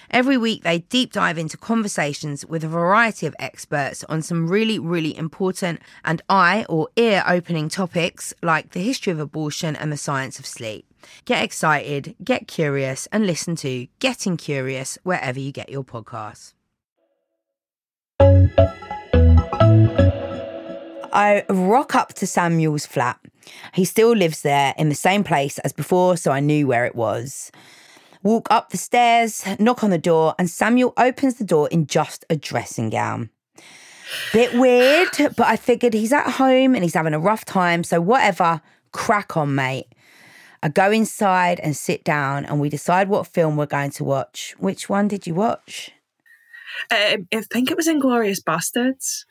Every 0.11 0.37
week, 0.37 0.63
they 0.63 0.79
deep 0.79 1.13
dive 1.13 1.37
into 1.37 1.55
conversations 1.55 2.45
with 2.45 2.65
a 2.65 2.67
variety 2.67 3.25
of 3.25 3.35
experts 3.39 4.03
on 4.09 4.21
some 4.21 4.49
really, 4.49 4.77
really 4.77 5.15
important 5.15 5.79
and 6.03 6.21
eye 6.27 6.65
or 6.67 6.89
ear 6.97 7.23
opening 7.25 7.69
topics 7.69 8.33
like 8.43 8.71
the 8.71 8.81
history 8.81 9.13
of 9.13 9.21
abortion 9.21 9.73
and 9.73 9.89
the 9.89 9.95
science 9.95 10.37
of 10.37 10.45
sleep. 10.45 10.85
Get 11.23 11.41
excited, 11.41 12.15
get 12.21 12.49
curious, 12.49 13.07
and 13.13 13.25
listen 13.25 13.55
to 13.57 13.87
Getting 13.99 14.35
Curious 14.35 14.97
wherever 15.03 15.39
you 15.39 15.53
get 15.53 15.69
your 15.69 15.85
podcasts. 15.85 16.55
I 21.13 21.45
rock 21.49 21.95
up 21.95 22.13
to 22.15 22.27
Samuel's 22.27 22.85
flat. 22.85 23.17
He 23.73 23.85
still 23.85 24.11
lives 24.11 24.41
there 24.41 24.73
in 24.77 24.89
the 24.89 24.95
same 24.95 25.23
place 25.23 25.57
as 25.59 25.71
before, 25.71 26.17
so 26.17 26.31
I 26.31 26.41
knew 26.41 26.67
where 26.67 26.85
it 26.85 26.95
was. 26.95 27.49
Walk 28.23 28.47
up 28.51 28.69
the 28.69 28.77
stairs, 28.77 29.43
knock 29.59 29.83
on 29.83 29.89
the 29.89 29.97
door, 29.97 30.35
and 30.37 30.49
Samuel 30.49 30.93
opens 30.97 31.35
the 31.35 31.43
door 31.43 31.67
in 31.69 31.87
just 31.87 32.23
a 32.29 32.35
dressing 32.35 32.89
gown. 32.89 33.29
Bit 34.33 34.53
weird, 34.53 35.09
but 35.17 35.41
I 35.47 35.55
figured 35.55 35.93
he's 35.93 36.13
at 36.13 36.31
home 36.31 36.75
and 36.75 36.83
he's 36.83 36.93
having 36.93 37.13
a 37.13 37.19
rough 37.19 37.45
time, 37.45 37.83
so 37.83 37.99
whatever, 37.99 38.61
crack 38.91 39.35
on, 39.35 39.55
mate. 39.55 39.87
I 40.63 40.69
go 40.69 40.91
inside 40.91 41.59
and 41.61 41.75
sit 41.75 42.03
down, 42.03 42.45
and 42.45 42.59
we 42.59 42.69
decide 42.69 43.09
what 43.09 43.25
film 43.25 43.57
we're 43.57 43.65
going 43.65 43.91
to 43.91 44.03
watch. 44.03 44.53
Which 44.59 44.87
one 44.87 45.07
did 45.07 45.25
you 45.25 45.33
watch? 45.33 45.91
Um, 46.91 47.27
I 47.33 47.41
think 47.51 47.71
it 47.71 47.77
was 47.77 47.87
Inglourious 47.87 48.41
Basterds. 48.43 49.25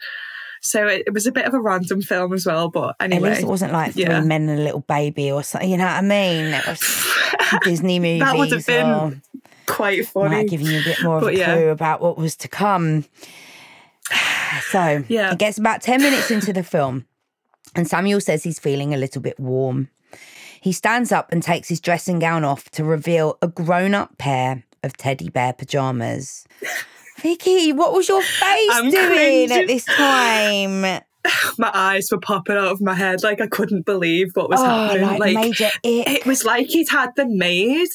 So 0.63 0.87
it, 0.87 1.05
it 1.07 1.15
was 1.15 1.27
a 1.27 1.33
bit 1.33 1.47
of 1.47 1.55
a 1.55 1.61
random 1.61 2.03
film 2.03 2.33
as 2.35 2.45
well, 2.45 2.69
but 2.69 2.97
At 3.01 3.13
anyway. 3.13 3.31
least 3.31 3.43
it 3.43 3.47
wasn't 3.47 3.73
like 3.73 3.93
Three 3.95 4.03
yeah. 4.03 4.21
Men 4.21 4.49
and 4.49 4.61
a 4.61 4.63
Little 4.63 4.81
Baby 4.81 5.31
or 5.31 5.43
something, 5.43 5.71
you 5.71 5.77
know 5.77 5.87
what 5.87 5.95
I 5.95 6.03
mean? 6.03 6.47
It 6.53 6.67
was 6.67 6.81
Disney 7.63 7.99
movies. 7.99 8.21
That 8.25 8.37
would 8.37 8.53
have 8.53 8.67
been 8.67 9.23
quite 9.67 10.07
funny. 10.07 10.37
might 10.37 10.49
give 10.49 10.61
you 10.61 10.81
a 10.81 10.83
bit 10.85 11.03
more 11.03 11.17
of 11.17 11.23
But 11.23 11.35
a 11.35 11.39
yeah. 11.39 11.55
clue 11.55 11.69
about 11.69 12.01
what 12.01 12.17
was 12.19 12.37
to 12.37 12.49
come. 12.49 13.05
So 14.71 15.05
Yeah. 15.09 15.33
it 15.33 15.39
gets 15.39 15.59
about 15.59 15.81
10 15.81 16.03
minutes 16.03 16.31
into 16.31 16.53
the 16.53 16.65
film, 16.65 17.07
and 17.77 17.87
Samuel 17.87 18.21
says 18.21 18.43
he's 18.43 18.59
feeling 18.59 18.93
a 18.93 18.97
little 18.97 19.23
bit 19.23 19.39
warm. 19.39 19.89
He 20.61 20.73
stands 20.73 21.13
up 21.13 21.31
and 21.33 21.41
takes 21.43 21.69
his 21.69 21.81
dressing 21.81 22.19
gown 22.19 22.45
off 22.45 22.69
to 22.73 22.85
reveal 22.85 23.39
a 23.41 23.49
grown 23.49 23.95
up 23.95 24.19
pair 24.19 24.65
of 24.83 24.97
teddy 24.97 25.29
bear 25.31 25.53
pajamas. 25.53 26.47
Vicky, 27.21 27.73
what 27.73 27.93
was 27.93 28.09
your 28.09 28.23
face 28.23 28.71
I'm 28.73 28.91
doing 28.91 29.53
at 29.53 29.67
this 29.67 29.85
time? 29.85 31.01
my 31.59 31.71
eyes 31.73 32.11
were 32.11 32.21
popping 32.21 32.57
out 32.57 32.73
of 32.73 32.81
my 32.81 32.95
head. 32.95 33.23
Like 33.23 33.41
I 33.41 33.47
couldn't 33.47 33.87
believe 33.87 34.33
what 34.35 34.51
was 34.51 34.61
oh, 34.61 34.65
happening. 34.65 35.19
like, 35.19 35.35
major 35.35 35.67
ick. 35.67 36.09
it 36.09 36.27
was 36.27 36.45
like 36.45 36.67
he'd 36.67 36.89
had 36.89 37.15
them 37.17 37.39
made 37.39 37.89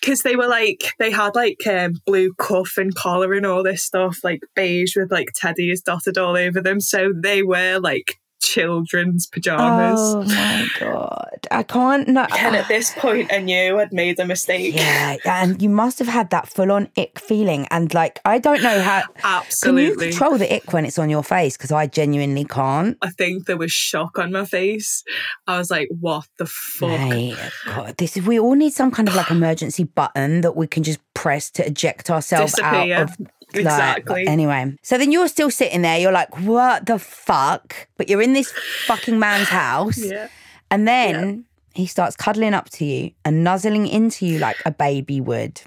because 0.00 0.22
they 0.22 0.36
were 0.36 0.46
like 0.46 0.94
they 0.98 1.10
had 1.10 1.34
like 1.34 1.66
um, 1.66 1.94
blue 2.06 2.32
cuff 2.34 2.76
and 2.76 2.94
collar 2.94 3.32
and 3.34 3.46
all 3.46 3.62
this 3.62 3.82
stuff 3.82 4.22
like 4.22 4.42
beige 4.54 4.96
with 4.96 5.10
like 5.10 5.32
teddies 5.32 5.82
dotted 5.82 6.16
all 6.18 6.36
over 6.36 6.60
them 6.60 6.80
so 6.80 7.12
they 7.14 7.42
were 7.42 7.78
like 7.80 8.18
children's 8.52 9.26
pajamas 9.26 10.00
Oh 10.00 10.22
my 10.24 10.68
god. 10.80 11.38
I 11.50 11.62
can't 11.62 12.08
no 12.08 12.26
and 12.38 12.56
at 12.56 12.68
this 12.74 12.92
point 12.94 13.32
i 13.32 13.38
knew 13.38 13.78
i'd 13.78 13.92
made 13.92 14.18
a 14.18 14.24
mistake 14.24 14.74
Yeah, 14.74 15.16
and 15.24 15.60
you 15.62 15.68
must 15.68 15.98
have 15.98 16.08
had 16.08 16.30
that 16.30 16.48
full 16.48 16.72
on 16.72 16.88
ick 16.96 17.18
feeling. 17.18 17.66
And 17.70 17.92
like, 17.94 18.20
I 18.24 18.38
don't 18.38 18.62
know 18.62 18.80
how. 18.80 19.02
Absolutely, 19.22 19.94
Can 19.94 20.04
you 20.04 20.10
control 20.10 20.38
the 20.38 20.52
ick 20.54 20.72
when 20.72 20.84
it's 20.84 20.98
on 20.98 21.10
your 21.10 21.22
face? 21.22 21.56
Because 21.56 21.72
I 21.72 21.86
genuinely 21.86 22.44
can't. 22.44 22.96
i 23.02 23.10
think 23.10 23.46
there 23.46 23.56
was 23.56 23.72
shock 23.72 24.18
on 24.18 24.32
my 24.32 24.44
face 24.44 25.04
i 25.46 25.58
was 25.58 25.70
like 25.70 25.88
what 26.00 26.26
the 26.38 26.46
fuck 26.46 26.88
Mate, 26.90 27.36
God, 27.66 27.96
this 27.98 28.16
is. 28.16 28.24
We 28.26 28.38
all 28.40 28.54
need 28.54 28.72
some 28.72 28.90
kind 28.90 29.08
of 29.08 29.14
like 29.14 29.30
emergency 29.30 29.84
button 29.84 30.40
that 30.42 30.56
we 30.56 30.66
can 30.66 30.82
just 30.82 31.00
press 31.14 31.50
to 31.52 31.66
eject 31.66 32.10
ourselves 32.10 32.52
Disappear. 32.54 32.96
out 32.96 33.10
of. 33.10 33.16
Like- 33.54 33.60
Exactly. 33.64 34.26
anyway, 34.26 34.76
so 34.82 34.98
then 34.98 35.10
you're 35.12 35.28
still 35.28 35.50
sitting 35.50 35.82
there. 35.82 35.98
You're 35.98 36.12
like, 36.12 36.38
what 36.40 36.86
the 36.86 36.98
fuck? 36.98 37.88
But 37.96 38.08
you're 38.08 38.22
in 38.22 38.32
this 38.32 38.52
fucking 38.86 39.18
man's 39.18 39.48
house. 39.48 39.98
yeah 39.98 40.28
And 40.70 40.86
then 40.86 41.44
he 41.74 41.86
starts 41.86 42.16
cuddling 42.16 42.54
up 42.54 42.68
to 42.70 42.84
you 42.84 43.12
and 43.24 43.42
nuzzling 43.44 43.86
into 43.86 44.26
you 44.26 44.38
like 44.38 44.56
a 44.66 44.70
baby 44.70 45.20
would. 45.20 45.60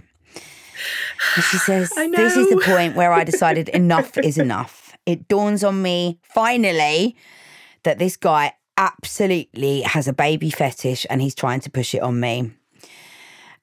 And 1.36 1.44
she 1.46 1.58
says, 1.58 1.90
This 1.96 2.36
is 2.38 2.50
the 2.50 2.62
point 2.66 2.96
where 2.96 3.12
I 3.14 3.24
decided 3.24 3.70
enough 3.82 4.18
is 4.18 4.38
enough. 4.38 4.96
It 5.06 5.28
dawns 5.28 5.64
on 5.64 5.82
me 5.82 6.20
finally 6.24 7.16
that 7.84 7.98
this 8.00 8.16
guy 8.18 8.54
absolutely 8.78 9.82
has 9.82 10.08
a 10.08 10.14
baby 10.14 10.50
fetish 10.52 11.06
and 11.10 11.22
he's 11.22 11.36
trying 11.36 11.60
to 11.62 11.70
push 11.72 11.94
it 11.96 12.02
on 12.02 12.20
me. 12.20 12.52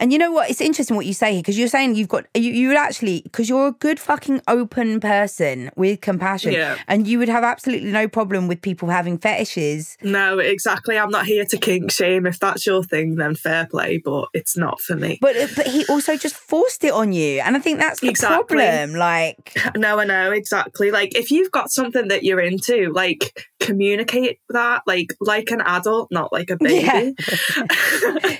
And 0.00 0.12
you 0.12 0.18
know 0.18 0.30
what? 0.30 0.48
It's 0.48 0.60
interesting 0.60 0.96
what 0.96 1.06
you 1.06 1.12
say 1.12 1.32
here 1.32 1.40
because 1.42 1.58
you're 1.58 1.66
saying 1.68 1.96
you've 1.96 2.08
got 2.08 2.26
you 2.34 2.52
you 2.52 2.68
would 2.68 2.76
actually 2.76 3.22
because 3.22 3.48
you're 3.48 3.66
a 3.66 3.72
good 3.72 3.98
fucking 3.98 4.40
open 4.46 5.00
person 5.00 5.70
with 5.76 6.00
compassion, 6.00 6.52
Yeah. 6.52 6.76
and 6.86 7.06
you 7.08 7.18
would 7.18 7.28
have 7.28 7.42
absolutely 7.42 7.90
no 7.90 8.06
problem 8.06 8.46
with 8.46 8.62
people 8.62 8.88
having 8.90 9.18
fetishes. 9.18 9.96
No, 10.02 10.38
exactly. 10.38 10.96
I'm 10.98 11.10
not 11.10 11.26
here 11.26 11.44
to 11.46 11.56
kink 11.56 11.90
shame. 11.90 12.26
If 12.26 12.38
that's 12.38 12.64
your 12.64 12.84
thing, 12.84 13.16
then 13.16 13.34
fair 13.34 13.66
play, 13.66 13.98
but 14.04 14.28
it's 14.34 14.56
not 14.56 14.80
for 14.80 14.94
me. 14.94 15.18
But 15.20 15.34
but 15.56 15.66
he 15.66 15.84
also 15.86 16.16
just 16.16 16.36
forced 16.36 16.84
it 16.84 16.92
on 16.92 17.12
you, 17.12 17.40
and 17.40 17.56
I 17.56 17.58
think 17.58 17.78
that's 17.80 18.00
the 18.00 18.08
Exactly. 18.08 18.56
problem. 18.58 18.94
Like, 18.94 19.56
No, 19.76 19.98
I 19.98 20.04
know 20.04 20.30
exactly. 20.30 20.90
Like 20.92 21.16
if 21.16 21.30
you've 21.32 21.50
got 21.50 21.70
something 21.72 22.06
that 22.08 22.22
you're 22.22 22.40
into, 22.40 22.92
like 22.92 23.46
communicate 23.58 24.38
that, 24.50 24.82
like 24.86 25.12
like 25.20 25.50
an 25.50 25.60
adult, 25.62 26.08
not 26.12 26.32
like 26.32 26.50
a 26.50 26.56
baby, 26.60 27.14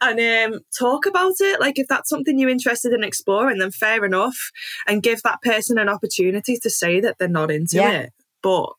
and 0.00 0.54
um, 0.54 0.60
talk 0.76 0.95
about 1.04 1.34
it. 1.40 1.60
Like 1.60 1.78
if 1.78 1.88
that's 1.88 2.08
something 2.08 2.38
you're 2.38 2.48
interested 2.48 2.92
in 2.94 3.04
exploring, 3.04 3.58
then 3.58 3.72
fair 3.72 4.04
enough, 4.04 4.50
and 4.86 5.02
give 5.02 5.22
that 5.24 5.42
person 5.42 5.76
an 5.78 5.88
opportunity 5.90 6.56
to 6.56 6.70
say 6.70 7.00
that 7.00 7.18
they're 7.18 7.28
not 7.28 7.50
into 7.50 7.76
Yeah. 7.76 7.90
it. 7.90 8.12
But 8.42 8.70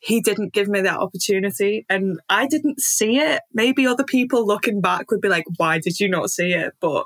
he 0.00 0.20
didn't 0.20 0.52
give 0.52 0.68
me 0.68 0.80
that 0.82 0.98
opportunity, 0.98 1.86
and 1.88 2.20
I 2.28 2.46
didn't 2.46 2.80
see 2.80 3.18
it. 3.18 3.42
Maybe 3.52 3.86
other 3.86 4.04
people 4.04 4.46
looking 4.46 4.80
back 4.80 5.10
would 5.10 5.20
be 5.20 5.28
like, 5.28 5.44
"Why 5.56 5.78
did 5.78 5.98
you 6.00 6.08
not 6.08 6.30
see 6.30 6.52
it?" 6.52 6.74
But 6.80 7.04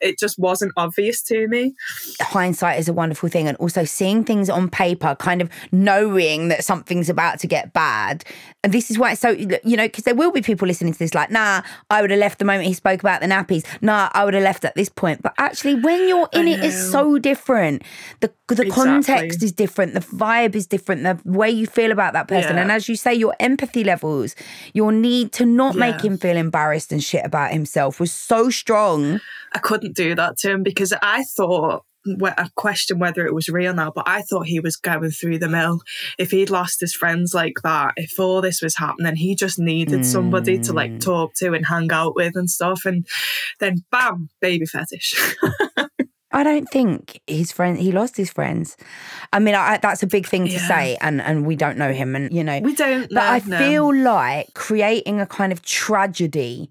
it 0.00 0.18
just 0.18 0.38
wasn't 0.38 0.72
obvious 0.76 1.22
to 1.24 1.48
me. 1.48 1.74
hindsight 2.20 2.78
is 2.78 2.88
a 2.88 2.92
wonderful 2.92 3.28
thing. 3.28 3.48
And 3.48 3.56
also 3.58 3.84
seeing 3.84 4.24
things 4.24 4.50
on 4.50 4.68
paper 4.68 5.16
kind 5.18 5.40
of 5.40 5.50
knowing 5.72 6.48
that 6.48 6.64
something's 6.64 7.08
about 7.08 7.38
to 7.40 7.46
get 7.46 7.72
bad. 7.72 8.24
And 8.62 8.72
this 8.72 8.90
is 8.90 8.98
why 8.98 9.12
it's 9.12 9.20
so 9.20 9.30
you 9.30 9.76
know 9.76 9.86
because 9.86 10.04
there 10.04 10.14
will 10.14 10.32
be 10.32 10.42
people 10.42 10.66
listening 10.66 10.92
to 10.92 10.98
this 10.98 11.14
like 11.14 11.30
nah 11.30 11.62
i 11.90 12.00
would 12.00 12.10
have 12.10 12.18
left 12.18 12.38
the 12.38 12.44
moment 12.44 12.66
he 12.66 12.74
spoke 12.74 13.00
about 13.00 13.20
the 13.20 13.26
nappies. 13.26 13.64
Nah 13.80 14.10
i 14.12 14.24
would 14.24 14.34
have 14.34 14.42
left 14.42 14.64
at 14.64 14.74
this 14.74 14.88
point. 14.88 15.22
But 15.22 15.34
actually 15.38 15.76
when 15.76 16.08
you're 16.08 16.28
in 16.32 16.48
it 16.48 16.64
it's 16.64 16.90
so 16.90 17.18
different. 17.18 17.82
The 18.20 18.32
the 18.48 18.62
Exactly. 18.62 18.70
context 18.70 19.42
is 19.42 19.52
different 19.52 19.94
the 19.94 20.00
vibe 20.00 20.54
is 20.54 20.66
different 20.66 21.02
the 21.02 21.18
way 21.24 21.50
you 21.50 21.66
feel 21.66 21.90
about 21.90 22.12
that 22.12 22.28
person 22.28 22.56
Yeah. 22.56 22.62
and 22.62 22.72
as 22.72 22.88
you 22.88 22.96
say 22.96 23.12
your 23.14 23.34
empathy 23.40 23.82
levels 23.82 24.36
your 24.72 24.92
need 24.92 25.32
to 25.32 25.44
not 25.44 25.74
make 25.74 26.00
him 26.00 26.16
feel 26.16 26.36
embarrassed 26.36 26.92
and 26.92 27.02
shit 27.02 27.24
about 27.24 27.52
himself 27.52 27.98
was 27.98 28.12
so 28.12 28.50
strong 28.50 29.20
I 29.52 29.58
couldn't 29.58 29.96
do 29.96 30.14
that 30.14 30.36
to 30.38 30.50
him 30.50 30.62
because 30.62 30.92
I 31.02 31.24
thought 31.36 31.84
I 32.22 32.48
question 32.54 32.98
whether 32.98 33.26
it 33.26 33.34
was 33.34 33.48
real 33.48 33.74
now, 33.74 33.90
but 33.90 34.04
I 34.06 34.22
thought 34.22 34.46
he 34.46 34.60
was 34.60 34.76
going 34.76 35.10
through 35.10 35.38
the 35.38 35.48
mill. 35.48 35.80
If 36.18 36.30
he'd 36.30 36.50
lost 36.50 36.80
his 36.80 36.94
friends 36.94 37.34
like 37.34 37.56
that, 37.62 37.94
if 37.96 38.18
all 38.18 38.40
this 38.40 38.62
was 38.62 38.76
happening, 38.76 39.16
he 39.16 39.34
just 39.34 39.58
needed 39.58 40.04
somebody 40.06 40.58
to 40.60 40.72
like 40.72 40.92
mm. 40.92 41.00
talk 41.00 41.34
to 41.36 41.52
and 41.52 41.66
hang 41.66 41.90
out 41.90 42.14
with 42.14 42.36
and 42.36 42.50
stuff. 42.50 42.84
And 42.84 43.06
then 43.60 43.84
bam, 43.90 44.28
baby 44.40 44.66
fetish. 44.66 45.14
I 46.36 46.42
don't 46.44 46.68
think 46.68 47.20
his 47.26 47.50
friend 47.50 47.78
he 47.78 47.92
lost 47.92 48.16
his 48.16 48.30
friends. 48.30 48.76
I 49.32 49.38
mean, 49.38 49.54
I, 49.54 49.78
that's 49.78 50.02
a 50.02 50.06
big 50.06 50.26
thing 50.26 50.46
to 50.46 50.52
Yeah. 50.52 50.68
say, 50.68 50.96
and 51.00 51.20
and 51.22 51.46
we 51.46 51.56
don't 51.56 51.78
know 51.78 51.92
him, 51.92 52.14
and 52.14 52.32
you 52.32 52.44
know, 52.44 52.60
we 52.60 52.74
don't. 52.74 53.08
but 53.08 53.22
I 53.22 53.40
no. 53.46 53.58
feel 53.58 53.94
like 53.94 54.52
creating 54.54 55.20
a 55.20 55.26
kind 55.26 55.50
of 55.52 55.62
tragedy 55.62 56.70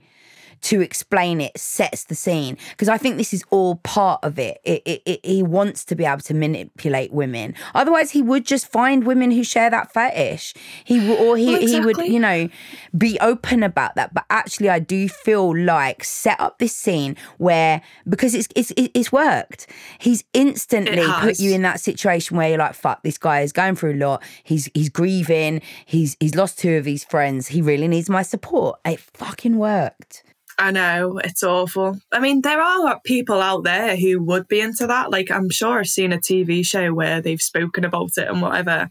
to 0.65 0.81
explain 0.81 1.41
it 1.41 1.55
sets 1.57 2.05
the 2.05 2.15
scene 2.15 2.57
because 2.71 2.89
I 2.89 2.97
think 2.97 3.17
this 3.17 3.33
is 3.33 3.43
all 3.51 3.75
part 3.77 4.23
of 4.23 4.39
it. 4.39 4.59
It, 4.63 4.81
it, 4.85 5.01
it. 5.05 5.25
He 5.25 5.43
wants 5.43 5.85
to 5.85 5.95
be 5.95 6.05
able 6.05 6.21
to 6.21 6.33
manipulate 6.33 7.13
women. 7.13 7.53
Otherwise, 7.75 8.11
he 8.11 8.23
would 8.23 8.45
just 8.45 8.67
find 8.71 9.05
women 9.05 9.29
who 9.29 9.43
share 9.43 9.69
that 9.69 9.93
fetish. 9.93 10.55
He 10.83 10.99
w- 10.99 11.17
or 11.17 11.37
he 11.37 11.53
Well, 11.53 11.61
he 11.61 11.79
would 11.79 11.97
you 11.97 12.19
know 12.19 12.49
be 12.97 13.19
open 13.21 13.61
about 13.61 13.93
that. 13.95 14.13
But 14.15 14.25
actually, 14.31 14.69
I 14.69 14.79
do 14.79 15.07
feel 15.07 15.55
like 15.55 16.03
set 16.03 16.39
up 16.39 16.57
this 16.57 16.75
scene 16.75 17.15
where 17.37 17.83
because 18.09 18.33
it's 18.33 18.47
it's 18.55 18.73
it's 18.75 19.11
worked. 19.11 19.67
He's 19.99 20.23
instantly 20.33 21.05
put 21.19 21.39
you 21.39 21.53
in 21.53 21.61
that 21.61 21.79
situation 21.79 22.37
where 22.37 22.49
you're 22.49 22.57
like, 22.57 22.73
fuck, 22.73 23.03
this 23.03 23.19
guy 23.19 23.41
is 23.41 23.51
going 23.51 23.75
through 23.75 23.93
a 23.93 24.01
lot. 24.01 24.23
He's 24.43 24.67
he's 24.73 24.89
grieving. 24.89 25.61
He's 25.85 26.17
he's 26.19 26.33
lost 26.33 26.57
two 26.57 26.75
of 26.75 26.85
his 26.85 27.03
friends. 27.03 27.49
He 27.49 27.61
really 27.61 27.87
needs 27.87 28.09
my 28.09 28.23
support. 28.23 28.79
It 28.83 28.99
fucking 28.99 29.57
worked. 29.57 30.23
I 30.57 30.71
know 30.71 31.19
it's 31.23 31.43
awful. 31.43 31.99
I 32.13 32.19
mean, 32.19 32.41
there 32.41 32.61
are 32.61 32.99
people 33.03 33.41
out 33.41 33.63
there 33.65 33.95
who 33.97 34.21
would 34.23 34.47
be 34.47 34.61
into 34.61 34.87
that. 34.87 35.11
Like, 35.11 35.29
I'm 35.29 35.49
sure 35.49 35.79
I've 35.79 35.87
seen 35.87 36.13
a 36.13 36.17
TV 36.17 36.65
show 36.65 36.93
where 36.93 37.21
they've 37.21 37.41
spoken 37.41 37.83
about 37.83 38.11
it 38.17 38.27
and 38.29 38.41
whatever, 38.41 38.89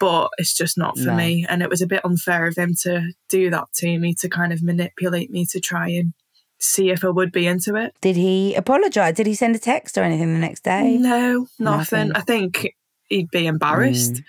but 0.00 0.30
it's 0.38 0.56
just 0.56 0.76
not 0.76 0.98
for 0.98 1.06
No. 1.10 1.16
me. 1.16 1.46
And 1.48 1.62
it 1.62 1.70
was 1.70 1.80
a 1.82 1.86
bit 1.86 2.04
unfair 2.04 2.46
of 2.46 2.56
him 2.56 2.74
to 2.82 3.12
do 3.28 3.50
that 3.50 3.66
to 3.76 3.98
me, 3.98 4.14
to 4.14 4.28
kind 4.28 4.52
of 4.52 4.62
manipulate 4.62 5.30
me 5.30 5.46
to 5.46 5.60
try 5.60 5.88
and 5.90 6.12
see 6.58 6.90
if 6.90 7.04
I 7.04 7.10
would 7.10 7.30
be 7.32 7.46
into 7.46 7.76
it. 7.76 7.94
Did 8.00 8.16
he 8.16 8.54
apologize? 8.54 9.14
Did 9.14 9.26
he 9.26 9.34
send 9.34 9.54
a 9.54 9.58
text 9.60 9.96
or 9.98 10.02
anything 10.02 10.32
the 10.32 10.40
next 10.40 10.64
day? 10.64 10.96
No, 10.96 11.46
Nothing. 11.58 12.08
nothing. 12.08 12.12
I 12.16 12.20
think 12.22 12.66
he'd 13.08 13.30
be 13.30 13.46
embarrassed. 13.46 14.14
Mm. 14.14 14.24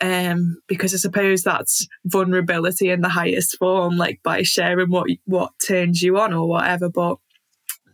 Um, 0.00 0.58
because 0.68 0.94
I 0.94 0.98
suppose 0.98 1.42
that's 1.42 1.86
vulnerability 2.04 2.90
in 2.90 3.00
the 3.00 3.08
highest 3.08 3.56
form, 3.58 3.96
like 3.96 4.20
by 4.22 4.42
sharing 4.42 4.90
what 4.90 5.08
what 5.24 5.52
turns 5.66 6.02
you 6.02 6.18
on 6.18 6.32
or 6.32 6.48
whatever. 6.48 6.88
But 6.88 7.18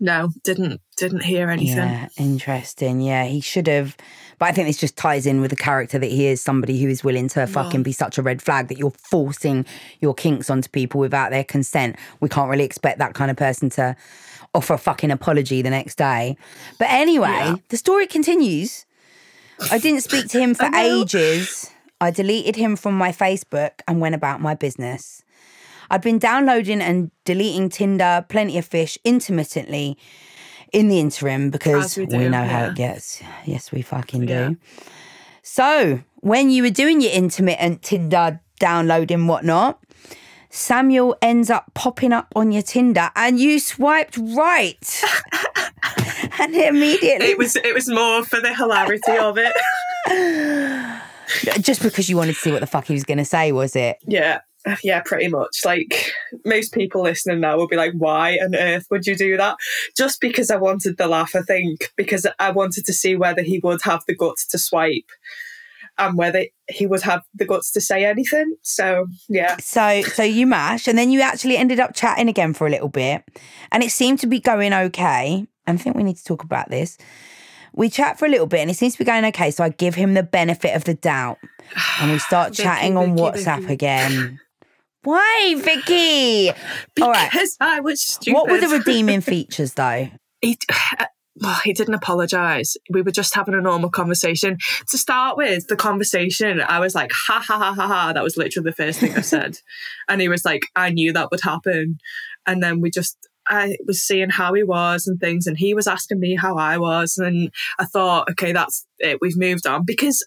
no, 0.00 0.30
didn't 0.44 0.80
didn't 0.96 1.23
hear 1.23 1.49
anything. 1.50 1.76
Yeah, 1.76 2.08
interesting. 2.18 3.00
Yeah, 3.00 3.25
he 3.25 3.40
should 3.40 3.66
have. 3.68 3.96
But 4.38 4.46
I 4.46 4.52
think 4.52 4.66
this 4.66 4.78
just 4.78 4.96
ties 4.96 5.26
in 5.26 5.40
with 5.40 5.50
the 5.50 5.56
character 5.56 5.99
that 5.99 6.11
he 6.11 6.26
is 6.26 6.42
somebody 6.42 6.82
who 6.82 6.88
is 6.88 7.04
willing 7.04 7.28
to 7.30 7.46
fucking 7.46 7.84
be 7.84 7.92
such 7.92 8.18
a 8.18 8.23
red 8.23 8.42
flag 8.42 8.66
that 8.68 8.78
you're 8.78 8.90
forcing 8.90 9.64
your 10.00 10.12
kinks 10.12 10.50
onto 10.50 10.68
people 10.68 11.00
without 11.00 11.31
their 11.31 11.44
consent. 11.44 11.96
We 12.20 12.29
can't 12.29 12.50
really 12.50 12.64
expect 12.64 12.98
that 12.98 13.14
kind 13.14 13.31
of 13.31 13.37
person 13.37 13.70
to 13.70 13.96
offer 14.52 14.74
a 14.74 14.79
fucking 14.79 15.12
apology 15.12 15.62
the 15.62 15.70
next 15.70 15.96
day. 15.96 16.37
But 16.79 16.88
anyway, 16.90 17.29
Yeah. 17.29 17.57
the 17.68 17.76
story 17.76 18.07
continues. 18.09 18.87
I 19.70 19.79
didn't 19.79 20.00
speak 20.02 20.29
to 20.31 20.40
him 20.40 20.55
for 20.55 20.68
ages. 20.74 21.70
I 22.00 22.11
deleted 22.11 22.57
him 22.57 22.76
from 22.76 22.96
my 22.96 23.12
Facebook 23.12 23.80
and 23.87 24.00
went 24.00 24.14
about 24.14 24.40
my 24.40 24.54
business. 24.54 25.22
I'd 25.90 26.02
been 26.02 26.18
downloading 26.18 26.80
and 26.80 27.11
deleting 27.24 27.68
Tinder, 27.68 28.24
Plenty 28.28 28.59
of 28.59 28.64
Fish 28.64 28.98
intermittently 29.04 29.98
in 30.72 30.88
the 30.88 30.98
interim 30.98 31.50
because 31.50 31.96
we 31.96 32.07
we, 32.07 32.28
know 32.28 32.44
how 32.44 32.66
it 32.66 32.74
gets. 32.74 33.22
Yes, 33.44 33.70
we 33.70 33.83
fucking 33.83 34.26
Yeah. 34.28 34.48
do. 34.48 34.57
So, 35.42 36.00
when 36.20 36.50
you 36.50 36.62
were 36.62 36.70
doing 36.70 37.00
your 37.00 37.12
intermittent 37.12 37.83
Tinder 37.83 38.40
downloading 38.59 39.26
whatnot, 39.26 39.78
Samuel 40.48 41.16
ends 41.20 41.50
up 41.50 41.72
popping 41.74 42.12
up 42.12 42.33
on 42.35 42.50
your 42.50 42.62
Tinder 42.62 43.11
and 43.14 43.38
you 43.38 43.59
swiped 43.59 44.16
right. 44.16 45.02
and 46.38 46.54
immediately, 46.54 47.26
It 47.26 47.38
was 47.38 47.57
it 47.57 47.74
was 47.74 47.88
more 47.88 48.24
for 48.24 48.40
the 48.40 48.54
hilarity 48.54 49.16
of 49.18 49.37
it. 49.38 49.52
Uh, 51.49 51.59
just 51.59 51.83
because 51.83 52.09
you 52.09 52.16
wanted 52.16 52.35
to 52.35 52.40
see 52.40 52.53
what 52.53 52.61
the 52.61 52.66
fuck 52.66 52.87
he 52.87 52.94
was 52.94 53.05
going 53.05 53.18
to 53.18 53.25
say, 53.25 53.53
was 53.53 53.77
it? 53.77 53.99
Yeah. 54.07 54.40
Uh, 54.66 54.77
yeah, 54.83 55.03
pretty 55.05 55.29
much. 55.29 55.61
Like 55.64 56.11
most 56.44 56.73
people 56.73 57.03
listening 57.03 57.40
now 57.40 57.57
will 57.57 57.68
be 57.68 57.77
like, 57.77 57.92
why 57.97 58.38
on 58.42 58.55
earth 58.55 58.87
would 58.90 59.07
you 59.07 59.14
do 59.14 59.37
that? 59.37 59.57
Just 59.97 60.20
because 60.20 60.51
I 60.51 60.57
wanted 60.57 60.97
the 60.97 61.07
laugh, 61.07 61.35
I 61.35 61.42
think, 61.42 61.92
because 61.97 62.27
I 62.38 62.51
wanted 62.51 62.87
to 62.87 62.92
see 62.92 63.14
whether 63.14 63.42
he 63.42 63.61
would 63.62 63.83
have 63.83 64.03
the 64.07 64.14
guts 64.14 64.47
to 64.49 64.59
swipe 64.59 65.11
and 65.99 66.16
whether 66.16 66.47
he 66.68 66.87
would 66.87 67.03
have 67.03 67.23
the 67.35 67.44
guts 67.44 67.73
to 67.73 67.81
say 67.81 68.05
anything. 68.05 68.57
So, 68.62 69.07
yeah. 69.29 69.59
So 69.59 70.03
so 70.03 70.23
you 70.23 70.47
mash 70.47 70.88
and 70.88 70.97
then 70.97 71.11
you 71.11 71.20
actually 71.20 71.57
ended 71.57 71.79
up 71.79 71.94
chatting 71.94 72.29
again 72.29 72.55
for 72.55 72.66
a 72.66 72.70
little 72.70 72.88
bit 72.88 73.23
and 73.70 73.83
it 73.83 73.90
seemed 73.90 74.18
to 74.20 74.27
be 74.27 74.40
going 74.40 74.73
okay. 74.73 75.47
And 75.66 75.79
I 75.79 75.83
think 75.83 75.97
we 75.97 76.03
need 76.03 76.16
to 76.16 76.25
talk 76.25 76.42
about 76.42 76.70
this. 76.70 76.97
We 77.74 77.90
chat 77.90 78.18
for 78.18 78.26
a 78.26 78.28
little 78.28 78.46
bit 78.46 78.60
and 78.60 78.70
it 78.70 78.74
seems 78.74 78.94
to 78.94 78.98
be 78.98 79.04
going 79.04 79.24
okay. 79.26 79.50
So 79.50 79.64
I 79.64 79.70
give 79.70 79.94
him 79.94 80.14
the 80.14 80.22
benefit 80.22 80.76
of 80.76 80.84
the 80.84 80.94
doubt. 80.94 81.38
And 82.00 82.12
we 82.12 82.18
start 82.18 82.50
Vicky, 82.56 82.62
chatting 82.62 82.96
on 82.96 83.16
Vicky, 83.16 83.22
WhatsApp 83.22 83.60
Vicky. 83.62 83.72
again. 83.72 84.40
Why, 85.02 85.54
Vicky? 85.58 86.50
All 87.02 87.10
right. 87.10 87.30
Because 87.30 87.56
I 87.60 87.80
was 87.80 88.00
stupid. 88.00 88.34
What 88.34 88.48
were 88.48 88.60
the 88.60 88.68
redeeming 88.68 89.20
features 89.22 89.74
though? 89.74 90.08
he, 90.44 90.58
well, 91.40 91.60
he 91.64 91.72
didn't 91.72 91.94
apologize. 91.94 92.76
We 92.90 93.02
were 93.02 93.10
just 93.10 93.34
having 93.34 93.54
a 93.54 93.60
normal 93.60 93.90
conversation. 93.90 94.58
To 94.90 94.98
start 94.98 95.37
with, 95.37 95.66
the 95.66 95.76
conversation, 95.76 96.60
I 96.60 96.78
was 96.78 96.94
like, 96.94 97.10
ha 97.12 97.42
ha 97.44 97.58
ha 97.58 97.72
ha 97.72 97.87
ha. 97.88 98.12
That 98.12 98.22
was 98.22 98.37
literally 98.37 98.70
the 98.70 98.76
first 98.76 99.00
thing 99.00 99.14
I 99.16 99.22
said. 99.22 99.58
and 100.08 100.20
he 100.20 100.28
was 100.28 100.44
like, 100.44 100.66
I 100.76 100.90
knew 100.90 101.12
that 101.12 101.30
would 101.30 101.40
happen. 101.40 101.98
And 102.46 102.62
then 102.62 102.80
we 102.80 102.90
just, 102.90 103.16
I 103.48 103.76
was 103.87 104.02
seeing 104.02 104.30
how 104.30 104.54
he 104.54 104.62
was 104.62 105.07
and 105.07 105.20
things, 105.20 105.46
and 105.46 105.57
he 105.57 105.74
was 105.74 105.87
asking 105.87 106.20
me 106.20 106.37
how 106.37 106.57
I 106.57 106.78
was. 106.78 107.18
And 107.18 107.52
I 107.78 107.85
thought, 107.85 108.30
okay, 108.30 108.52
that's 108.52 108.87
it. 108.98 109.18
We've 109.20 109.37
moved 109.37 109.66
on. 109.66 109.85
Because 109.85 110.26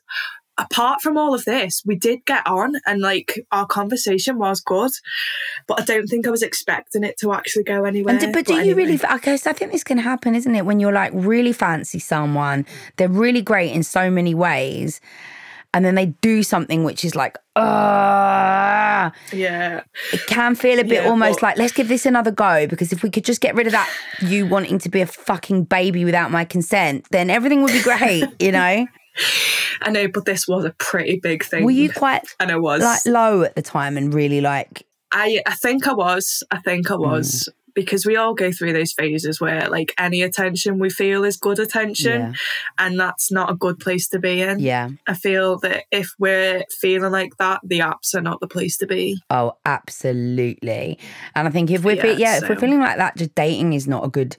apart 0.58 1.02
from 1.02 1.18
all 1.18 1.34
of 1.34 1.46
this, 1.46 1.84
we 1.86 1.96
did 1.96 2.26
get 2.26 2.46
on 2.48 2.74
and 2.86 3.00
like 3.00 3.40
our 3.52 3.66
conversation 3.66 4.38
was 4.40 4.62
good. 4.62 4.92
But 5.68 5.82
I 5.82 5.86
don't 5.86 6.08
think 6.08 6.28
I 6.28 6.32
was 6.32 6.42
expecting 6.42 7.04
it 7.04 7.18
to 7.20 7.32
actually 7.34 7.64
go 7.64 7.86
anywhere. 7.86 8.16
And 8.16 8.22
do, 8.22 8.32
but 8.32 8.46
do 8.46 8.54
you 8.54 8.60
anyway. 8.60 8.84
really? 8.84 9.00
Okay, 9.16 9.38
so 9.38 9.50
I 9.50 9.54
think 9.54 9.72
this 9.72 9.84
can 9.84 9.98
happen, 9.98 10.36
isn't 10.36 10.56
it? 10.56 10.66
When 10.66 10.80
you're 10.80 10.94
like 10.94 11.12
really 11.14 11.54
fancy 11.54 12.00
someone, 12.00 12.66
they're 12.98 13.08
really 13.08 13.42
great 13.42 13.72
in 13.72 13.84
so 13.84 14.10
many 14.10 14.34
ways, 14.34 15.00
and 15.74 15.84
then 15.86 15.96
they 15.96 16.08
do 16.22 16.44
something 16.44 16.84
which 16.84 17.04
is 17.06 17.16
like, 17.16 17.38
ah, 17.56 19.12
Yeah. 19.32 19.82
it 20.14 20.26
can 20.28 20.56
feel 20.56 20.80
a 20.80 20.84
bit 20.84 21.04
Yeah, 21.04 21.10
almost 21.10 21.40
but- 21.42 21.48
like, 21.48 21.58
let's 21.58 21.74
give 21.74 21.88
this 21.88 22.06
another 22.06 22.32
go. 22.32 22.68
Because 22.68 22.92
if 22.92 23.04
we 23.04 23.10
could 23.10 23.26
just 23.26 23.42
get 23.42 23.56
rid 23.56 23.68
of 23.68 23.74
that, 23.74 23.90
you 24.22 24.46
wanting 24.48 24.80
to 24.80 24.90
be 24.90 25.02
a 25.02 25.06
fucking 25.08 25.64
baby 25.66 26.06
without 26.06 26.32
my 26.32 26.46
consent, 26.46 27.06
then 27.12 27.30
everything 27.30 27.62
would 27.64 27.74
be 27.74 27.82
great, 27.82 28.24
you 28.40 28.52
know? 28.52 28.88
I 29.82 29.90
know, 29.92 30.08
but 30.08 30.26
this 30.26 30.48
was 30.48 30.66
a 30.66 30.72
pretty 30.78 31.20
big 31.22 31.44
thing. 31.44 31.64
Were 31.66 31.72
you 31.72 31.92
quite 31.92 32.24
And 32.40 32.52
I 32.52 32.58
was. 32.58 32.82
like 32.82 33.06
low 33.06 33.44
at 33.44 33.56
the 33.56 33.62
time 33.62 33.98
and 33.98 34.14
really 34.14 34.42
like, 34.42 34.84
I 35.12 35.42
I 35.46 35.54
think 35.56 35.88
I 35.88 35.94
was. 35.94 36.44
I 36.52 36.60
think 36.60 36.92
I 36.92 36.96
Mm. 36.96 37.02
Because 37.78 38.08
we 38.08 38.16
all 38.18 38.34
go 38.34 38.52
through 38.52 38.74
those 38.74 38.92
phases 38.92 39.40
where 39.40 39.70
like 39.70 39.94
any 40.00 40.24
attention 40.24 40.80
we 40.80 40.90
feel 40.90 41.24
is 41.24 41.38
good 41.38 41.60
attention 41.60 42.22
Yeah. 42.22 42.34
and 42.80 43.00
that's 43.00 43.32
not 43.32 43.52
a 43.52 43.54
good 43.54 43.78
place 43.80 44.08
to 44.10 44.18
be 44.20 44.42
in. 44.42 44.58
yeah, 44.60 44.90
I 45.06 45.14
feel 45.14 45.60
that 45.60 45.84
if 45.92 46.10
we're 46.18 46.64
feeling 46.82 47.12
like 47.12 47.38
that, 47.38 47.62
the 47.64 47.80
apps 47.80 48.16
are 48.16 48.22
not 48.22 48.40
the 48.40 48.48
place 48.48 48.78
to 48.80 48.88
be. 48.88 49.22
oh, 49.30 49.54
absolutely. 49.64 50.98
And 51.36 51.48
I 51.48 51.52
think 51.52 51.70
if 51.70 51.84
we're, 51.84 51.98
fe- 52.02 52.14
Yeah, 52.14 52.34
yeah, 52.34 52.38
if 52.44 52.50
we're 52.50 52.56
feeling 52.56 52.80
like 52.80 52.98
that, 52.98 53.16
just 53.18 53.36
dating 53.36 53.74
is 53.74 53.88
not 53.88 54.04
a 54.04 54.10
good 54.10 54.36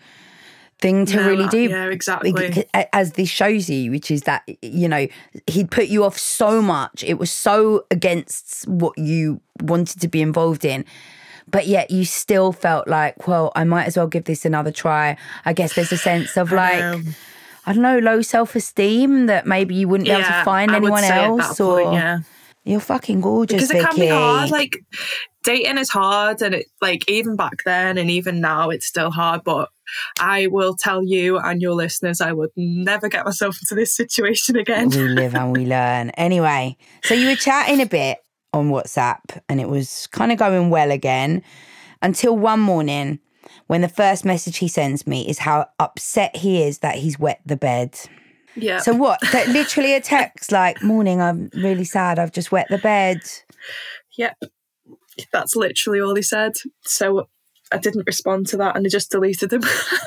thing 0.80 1.06
to 1.06 1.16
No, 1.16 1.26
really 1.28 1.48
do. 1.48 1.62
Yeah, 1.68 1.86
exactly. 1.90 2.64
As 2.92 3.12
this 3.12 3.28
shows 3.28 3.68
you, 3.70 3.90
which 3.90 4.10
is 4.10 4.22
that 4.22 4.42
you 4.62 4.88
know 4.88 5.06
he'd 5.46 5.70
put 5.70 5.86
you 5.88 6.04
off 6.04 6.18
so 6.18 6.62
much. 6.62 7.04
It 7.04 7.18
was 7.18 7.30
so 7.30 7.84
against 7.90 8.66
what 8.68 8.96
you 8.98 9.40
wanted 9.62 10.00
to 10.00 10.08
be 10.08 10.22
involved 10.22 10.64
in, 10.64 10.84
but 11.50 11.66
yet 11.66 11.90
you 11.90 12.04
still 12.04 12.52
felt 12.52 12.88
like, 12.88 13.26
well, 13.26 13.52
I 13.54 13.64
might 13.64 13.86
as 13.86 13.96
well 13.96 14.06
give 14.06 14.24
this 14.24 14.44
another 14.44 14.72
try. 14.72 15.16
I 15.44 15.52
guess 15.52 15.74
there's 15.74 15.92
a 15.92 15.98
sense 15.98 16.36
of 16.36 16.52
like. 16.52 16.80
know. 16.80 17.02
I 17.66 17.74
don't 17.74 17.82
know, 17.82 17.98
low 17.98 18.22
self 18.22 18.56
esteem 18.56 19.26
that 19.26 19.46
maybe 19.46 19.74
you 19.74 19.88
wouldn't 19.88 20.06
be 20.06 20.10
able 20.10 20.22
to 20.22 20.42
find 20.42 20.70
I 20.70 20.76
anyone 20.76 21.04
else, 21.04 21.60
or 21.60 21.82
point, 21.82 21.96
yeah. 21.96 22.20
you're 22.64 22.80
fucking 22.80 23.20
gorgeous, 23.20 23.68
because 23.68 23.70
it 23.70 23.86
can 23.86 24.00
be 24.00 24.06
hard. 24.06 24.48
Like 24.48 24.78
dating 25.44 25.76
is 25.76 25.90
hard, 25.90 26.40
and 26.40 26.54
it 26.54 26.66
like 26.80 27.10
even 27.10 27.36
back 27.36 27.64
then 27.66 27.98
and 27.98 28.10
even 28.10 28.40
now 28.40 28.70
it's 28.70 28.86
still 28.86 29.10
hard. 29.10 29.42
But 29.44 29.68
I 30.18 30.46
will 30.46 30.76
tell 30.76 31.04
you 31.04 31.36
and 31.38 31.60
your 31.60 31.74
listeners, 31.74 32.22
I 32.22 32.32
would 32.32 32.52
never 32.56 33.10
get 33.10 33.26
myself 33.26 33.58
into 33.60 33.74
this 33.74 33.94
situation 33.94 34.56
again. 34.56 34.88
we 34.88 35.08
live 35.08 35.34
and 35.34 35.52
we 35.52 35.66
learn. 35.66 36.08
Anyway, 36.10 36.78
so 37.02 37.12
you 37.12 37.28
were 37.28 37.36
chatting 37.36 37.82
a 37.82 37.86
bit 37.86 38.18
on 38.52 38.70
WhatsApp 38.70 39.40
and 39.48 39.60
it 39.60 39.68
was 39.68 40.06
kind 40.08 40.32
of 40.32 40.38
going 40.38 40.70
well 40.70 40.90
again 40.90 41.42
until 42.02 42.36
one 42.36 42.60
morning 42.60 43.18
when 43.66 43.80
the 43.80 43.88
first 43.88 44.24
message 44.24 44.58
he 44.58 44.68
sends 44.68 45.06
me 45.06 45.28
is 45.28 45.38
how 45.38 45.66
upset 45.78 46.36
he 46.36 46.62
is 46.62 46.78
that 46.78 46.96
he's 46.96 47.18
wet 47.18 47.40
the 47.44 47.56
bed. 47.56 47.98
Yeah. 48.54 48.78
So 48.78 48.94
what? 48.94 49.20
That 49.32 49.48
literally 49.48 49.94
a 49.94 50.00
text 50.00 50.50
like, 50.52 50.82
"Morning, 50.82 51.20
I'm 51.20 51.50
really 51.54 51.84
sad. 51.84 52.18
I've 52.18 52.32
just 52.32 52.50
wet 52.50 52.66
the 52.68 52.78
bed." 52.78 53.20
Yep. 54.16 54.36
That's 55.32 55.54
literally 55.54 56.00
all 56.00 56.14
he 56.14 56.22
said. 56.22 56.54
So 56.82 57.28
I 57.70 57.78
didn't 57.78 58.06
respond 58.06 58.46
to 58.48 58.56
that 58.58 58.76
and 58.76 58.86
I 58.86 58.88
just 58.88 59.10
deleted 59.10 59.52
him. 59.52 59.62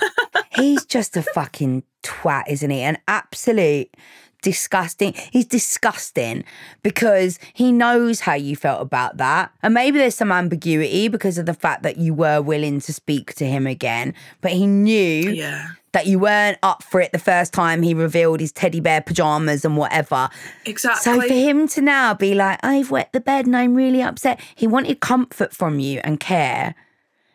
He's 0.56 0.86
just 0.86 1.16
a 1.16 1.22
fucking 1.22 1.84
twat, 2.04 2.44
isn't 2.48 2.70
he? 2.70 2.82
An 2.82 2.98
absolute 3.08 3.96
disgusting. 4.42 5.14
He's 5.32 5.46
disgusting 5.46 6.44
because 6.84 7.40
he 7.54 7.72
knows 7.72 8.22
how 8.22 8.34
you 8.34 8.56
felt 8.56 8.82
about 8.82 9.18
that. 9.18 9.52
And 9.64 9.74
maybe 9.74 9.98
there's 9.98 10.16
some 10.16 10.32
ambiguity 10.32 11.08
because 11.08 11.38
of 11.38 11.46
the 11.46 11.54
fact 11.54 11.84
that 11.84 11.98
you 11.98 12.14
were 12.14 12.42
willing 12.42 12.80
to 12.82 12.94
speak 12.94 13.34
to 13.36 13.46
him 13.46 13.68
again, 13.68 14.14
but 14.42 14.52
he 14.52 14.66
knew 14.66 15.32
yeah. 15.32 15.70
that 15.94 16.08
you 16.08 16.20
weren't 16.20 16.58
up 16.64 16.84
for 16.84 17.00
it 17.02 17.12
the 17.12 17.20
first 17.20 17.54
time 17.54 17.82
he 17.82 17.94
revealed 17.94 18.40
his 18.40 18.52
teddy 18.52 18.80
bear 18.80 19.02
pajamas 19.02 19.64
and 19.64 19.78
whatever. 19.78 20.30
Exactly. 20.66 21.02
So 21.02 21.22
for 21.22 21.34
him 21.34 21.68
to 21.70 21.82
now 21.82 22.14
be 22.14 22.34
like, 22.34 22.60
I've 22.64 22.92
wet 22.92 23.14
the 23.14 23.22
bed 23.22 23.46
and 23.46 23.56
I'm 23.56 23.76
really 23.76 24.02
upset, 24.02 24.40
he 24.56 24.68
wanted 24.68 25.00
comfort 25.00 25.54
from 25.54 25.80
you 25.80 26.02
and 26.04 26.20
care. 26.20 26.76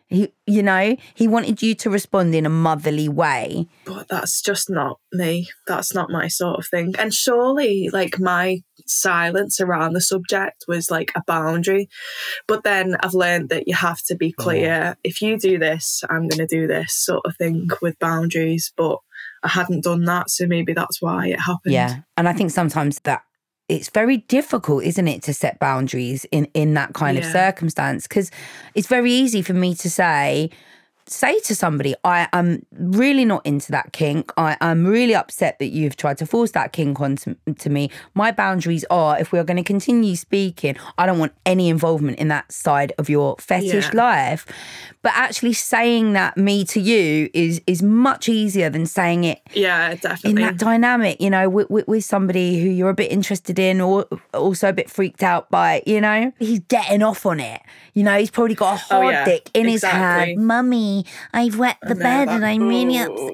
He, 0.09 0.31
you 0.45 0.63
know, 0.63 0.95
he 1.15 1.27
wanted 1.27 1.61
you 1.61 1.75
to 1.75 1.89
respond 1.89 2.33
in 2.33 2.45
a 2.45 2.49
motherly 2.49 3.09
way. 3.09 3.67
but 3.85 4.07
that's 4.07 4.41
just 4.41 4.69
not 4.69 4.99
me. 5.11 5.49
That's 5.67 5.93
not 5.93 6.09
my 6.09 6.29
sort 6.29 6.59
of 6.59 6.67
thing. 6.67 6.95
And 6.97 7.13
surely, 7.13 7.89
like, 7.91 8.17
my 8.17 8.63
silence 8.85 9.59
around 9.59 9.93
the 9.93 10.01
subject 10.01 10.63
was 10.67 10.89
like 10.89 11.11
a 11.15 11.23
boundary. 11.27 11.89
But 12.47 12.63
then 12.63 12.95
I've 13.01 13.13
learned 13.13 13.49
that 13.49 13.67
you 13.67 13.75
have 13.75 14.01
to 14.03 14.15
be 14.15 14.33
oh, 14.39 14.43
clear. 14.43 14.97
If 15.03 15.21
you 15.21 15.37
do 15.37 15.57
this, 15.57 16.03
I'm 16.09 16.29
going 16.29 16.39
to 16.39 16.47
do 16.47 16.67
this 16.67 16.93
sort 16.93 17.25
of 17.25 17.35
thing 17.35 17.67
with 17.81 17.99
boundaries. 17.99 18.71
But 18.77 18.99
I 19.43 19.49
hadn't 19.49 19.83
done 19.83 20.05
that. 20.05 20.29
So 20.29 20.47
maybe 20.47 20.73
that's 20.73 21.01
why 21.01 21.27
it 21.27 21.39
happened. 21.39 21.73
Yeah. 21.73 21.97
And 22.15 22.29
I 22.29 22.33
think 22.33 22.51
sometimes 22.51 22.99
that 23.01 23.23
it's 23.69 23.89
very 23.89 24.17
difficult, 24.17 24.83
isn't 24.83 25.07
it, 25.07 25.23
to 25.23 25.33
set 25.33 25.59
boundaries 25.59 26.25
in, 26.31 26.45
in 26.53 26.73
that 26.75 26.93
kind 26.93 27.17
of 27.17 27.25
circumstance? 27.25 28.07
Because 28.07 28.31
it's 28.75 28.87
very 28.87 29.11
easy 29.11 29.41
for 29.41 29.53
me 29.53 29.75
to 29.75 29.89
say, 29.89 30.49
say 31.09 31.39
to 31.41 31.55
somebody, 31.55 31.95
I 32.03 32.27
am 32.33 32.65
really 32.71 33.25
not 33.25 33.45
into 33.45 33.71
that 33.71 33.93
kink. 33.93 34.31
I, 34.37 34.57
I'm 34.61 34.85
really 34.85 35.15
upset 35.15 35.59
that 35.59 35.67
you've 35.67 35.95
tried 35.95 36.17
to 36.19 36.25
force 36.25 36.51
that 36.51 36.73
kink 36.73 36.99
onto 36.99 37.35
to 37.59 37.69
me. 37.69 37.89
My 38.13 38.31
boundaries 38.31 38.83
are 38.89 39.19
if 39.19 39.31
we're 39.31 39.43
going 39.43 39.57
to 39.57 39.63
continue 39.63 40.15
speaking, 40.15 40.75
I 40.97 41.05
don't 41.05 41.19
want 41.19 41.33
any 41.45 41.69
involvement 41.69 42.19
in 42.19 42.27
that 42.29 42.51
side 42.51 42.93
of 42.97 43.09
your 43.09 43.35
fetish 43.39 43.89
Yeah. 43.93 44.01
life. 44.05 44.45
But 45.01 45.13
actually 45.15 45.53
saying 45.53 46.13
that 46.13 46.35
me 46.37 46.65
to 46.65 46.79
you 46.81 47.29
is 47.33 47.61
is 47.67 47.81
much 47.81 48.27
easier 48.27 48.69
than 48.69 48.85
saying 48.85 49.23
it 49.23 49.39
Yeah, 49.53 49.95
definitely. 49.95 50.29
in 50.31 50.35
that 50.47 50.57
dynamic, 50.57 51.21
you 51.21 51.29
know, 51.29 51.47
with, 51.49 51.69
with, 51.69 51.87
with 51.87 52.03
somebody 52.03 52.59
who 52.61 52.67
you're 52.69 52.89
a 52.89 52.93
bit 52.93 53.11
interested 53.11 53.57
in 53.59 53.79
or 53.79 54.05
also 54.33 54.69
a 54.69 54.73
bit 54.73 54.89
freaked 54.89 55.23
out 55.23 55.49
by, 55.49 55.81
you 55.85 56.01
know, 56.01 56.33
he's 56.39 56.59
getting 56.59 57.01
off 57.03 57.25
on 57.25 57.39
it. 57.39 57.61
You 57.93 58.03
know, 58.03 58.17
he's 58.17 58.29
probably 58.29 58.55
got 58.55 58.79
a 58.79 58.83
oh, 58.93 59.01
hard 59.01 59.05
Oh, 59.05 59.09
yeah, 59.09 59.25
dick 59.25 59.49
in 59.53 59.67
his 59.67 59.83
exactly. 59.83 60.33
hand. 60.33 60.45
Mummy, 60.45 60.96
I've 61.33 61.57
wet 61.57 61.77
the 61.81 61.95
No, 61.95 62.03
bed 62.03 62.27
that- 62.27 62.35
and 62.35 62.45
I'm 62.45 62.67
really 62.67 62.97
upset. 62.97 63.33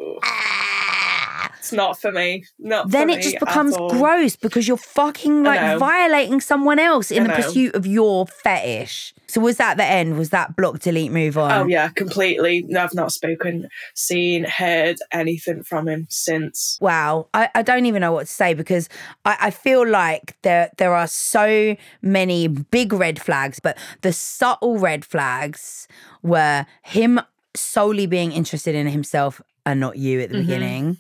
It's 1.60 1.72
not 1.72 1.98
for 1.98 2.12
me. 2.12 2.44
Not 2.60 2.90
Then 2.90 3.10
it 3.10 3.22
just 3.22 3.40
becomes 3.40 3.78
gross 3.78 4.36
because 4.36 4.68
you're 4.68 4.76
fucking 4.76 5.44
like 5.44 5.80
violating 5.80 6.42
someone 6.42 6.78
else 6.78 7.10
in 7.10 7.24
the 7.24 7.30
pursuit 7.30 7.74
of 7.74 7.88
your 7.88 8.28
fetish. 8.28 9.14
So 9.28 9.40
was 9.40 9.56
that 9.58 9.78
the 9.78 9.86
end? 9.86 10.18
Was 10.18 10.32
that 10.32 10.58
block, 10.58 10.80
delete, 10.80 11.14
move 11.14 11.38
on? 11.38 11.52
Oh 11.54 11.66
yeah, 11.66 11.88
completely. 11.88 12.66
No, 12.68 12.84
I've 12.84 12.94
not 12.94 13.14
spoken, 13.14 13.70
seen, 13.96 14.44
heard 14.44 14.98
anything 15.14 15.64
from 15.64 15.88
him 15.88 16.06
since. 16.10 16.78
Wow, 16.82 17.28
I, 17.34 17.50
I 17.56 17.62
don't 17.62 17.86
even 17.86 18.02
know 18.02 18.12
what 18.12 18.28
to 18.28 18.34
say 18.34 18.54
because 18.54 18.90
I, 19.24 19.38
I 19.40 19.50
feel 19.50 19.88
like 19.88 20.36
there 20.42 20.70
there 20.78 20.94
are 20.94 21.08
so 21.08 21.78
many 22.02 22.50
big 22.50 22.92
red 22.92 23.22
flags, 23.22 23.62
but 23.62 23.78
the 24.02 24.12
subtle 24.12 24.80
red 24.80 25.06
flags 25.06 25.88
were 26.22 26.66
him 26.82 27.22
solely 27.56 28.06
being 28.06 28.32
interested 28.32 28.76
in 28.76 28.88
himself 28.88 29.42
and 29.66 29.80
not 29.80 29.98
you 29.98 30.22
at 30.22 30.30
the 30.30 30.38
mm-hmm. 30.38 30.48
beginning. 30.48 30.98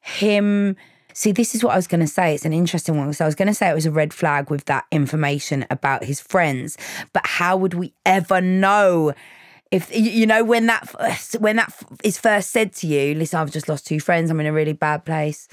Him 0.00 0.76
see, 1.12 1.30
this 1.30 1.54
is 1.54 1.62
what 1.62 1.72
I 1.72 1.76
was 1.76 1.86
gonna 1.86 2.06
say. 2.06 2.34
It's 2.34 2.44
an 2.44 2.52
interesting 2.52 2.98
one. 2.98 3.12
So 3.12 3.24
I 3.24 3.28
was 3.28 3.34
gonna 3.34 3.54
say 3.54 3.70
it 3.70 3.74
was 3.74 3.86
a 3.86 3.90
red 3.90 4.12
flag 4.12 4.50
with 4.50 4.64
that 4.66 4.84
information 4.90 5.64
about 5.70 6.04
his 6.04 6.20
friends, 6.20 6.76
but 7.12 7.26
how 7.26 7.56
would 7.56 7.74
we 7.74 7.94
ever 8.04 8.40
know? 8.40 9.14
if 9.74 9.90
you 9.92 10.24
know 10.24 10.44
when 10.44 10.66
that 10.66 10.84
when 11.40 11.56
that 11.56 11.72
is 12.04 12.16
first 12.16 12.50
said 12.50 12.72
to 12.72 12.86
you 12.86 13.14
listen 13.14 13.40
i've 13.40 13.50
just 13.50 13.68
lost 13.68 13.86
two 13.86 13.98
friends 13.98 14.30
i'm 14.30 14.38
in 14.38 14.46
a 14.46 14.52
really 14.52 14.72
bad 14.72 15.04
place 15.04 15.48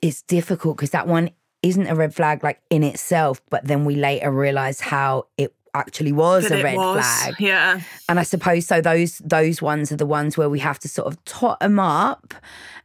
it's 0.00 0.22
difficult 0.22 0.76
because 0.76 0.90
that 0.90 1.08
one 1.08 1.28
isn't 1.62 1.88
a 1.88 1.94
red 1.94 2.14
flag 2.14 2.44
like 2.44 2.60
in 2.70 2.84
itself 2.84 3.40
but 3.50 3.64
then 3.64 3.84
we 3.84 3.96
later 3.96 4.30
realize 4.30 4.80
how 4.80 5.26
it 5.36 5.52
actually 5.74 6.12
was 6.12 6.48
That 6.48 6.60
a 6.60 6.62
red 6.62 6.76
was. 6.76 7.04
flag 7.04 7.34
Yeah. 7.38 7.80
and 8.08 8.20
i 8.20 8.22
suppose 8.22 8.66
so 8.66 8.80
those 8.80 9.18
those 9.18 9.60
ones 9.60 9.90
are 9.92 9.96
the 9.96 10.06
ones 10.06 10.36
where 10.38 10.48
we 10.48 10.60
have 10.60 10.78
to 10.80 10.88
sort 10.88 11.08
of 11.08 11.22
tot 11.24 11.58
them 11.60 11.78
up 11.80 12.34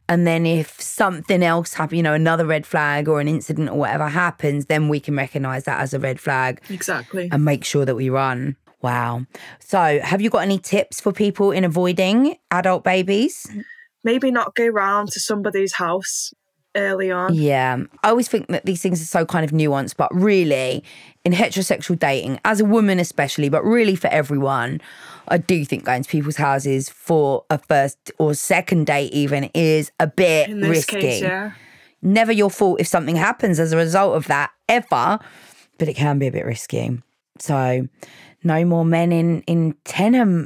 and 0.08 0.26
then 0.26 0.44
if 0.44 0.80
something 0.80 1.42
else 1.42 1.74
happens 1.74 1.96
you 1.96 2.02
know 2.02 2.14
another 2.14 2.44
red 2.44 2.66
flag 2.66 3.08
or 3.08 3.20
an 3.20 3.28
incident 3.28 3.70
or 3.70 3.78
whatever 3.78 4.08
happens 4.08 4.66
then 4.66 4.88
we 4.88 4.98
can 5.00 5.14
recognize 5.16 5.64
that 5.64 5.80
as 5.80 5.94
a 5.94 5.98
red 5.98 6.18
flag 6.20 6.60
Exactly. 6.68 7.28
and 7.30 7.44
make 7.44 7.64
sure 7.64 7.84
that 7.84 7.94
we 7.94 8.10
run. 8.10 8.56
Wow. 8.82 9.26
So, 9.58 10.00
have 10.00 10.22
you 10.22 10.30
got 10.30 10.38
any 10.42 10.58
tips 10.58 11.02
for 11.02 11.12
people 11.12 11.50
in 11.52 11.64
avoiding 11.64 12.36
adult 12.50 12.82
babies? 12.82 13.46
Maybe 14.04 14.30
not 14.30 14.54
go 14.54 14.66
round 14.68 15.10
to 15.12 15.20
somebody's 15.20 15.74
house 15.74 16.32
early 16.76 17.10
on. 17.10 17.34
Yeah. 17.34 17.78
I 18.02 18.10
always 18.10 18.28
think 18.28 18.48
that 18.48 18.64
these 18.64 18.82
things 18.82 19.00
are 19.02 19.06
so 19.06 19.26
kind 19.26 19.44
of 19.44 19.50
nuanced, 19.50 19.96
but 19.96 20.14
really, 20.14 20.84
in 21.24 21.32
heterosexual 21.32 21.98
dating, 21.98 22.40
as 22.44 22.60
a 22.60 22.64
woman 22.64 22.98
especially, 22.98 23.48
but 23.48 23.64
really 23.64 23.96
for 23.96 24.08
everyone, 24.08 24.80
I 25.28 25.38
do 25.38 25.64
think 25.64 25.84
going 25.84 26.02
to 26.02 26.08
people's 26.08 26.36
houses 26.36 26.88
for 26.88 27.44
a 27.50 27.58
first 27.58 28.10
or 28.18 28.34
second 28.34 28.86
date 28.86 29.12
even 29.12 29.44
is 29.54 29.92
a 30.00 30.06
bit 30.06 30.50
risky. 30.50 31.00
case, 31.00 31.22
yeah. 31.22 31.52
Never 32.02 32.32
your 32.32 32.50
fault 32.50 32.80
if 32.80 32.86
something 32.86 33.16
happens 33.16 33.60
as 33.60 33.72
a 33.72 33.76
result 33.76 34.16
of 34.16 34.26
that, 34.28 34.50
ever, 34.68 35.18
but 35.78 35.88
it 35.88 35.94
can 35.94 36.18
be 36.18 36.26
a 36.26 36.32
bit 36.32 36.46
risky. 36.46 37.02
So, 37.38 37.88
no 38.42 38.64
more 38.64 38.84
men 38.84 39.12
in 39.12 39.42
in 39.42 39.74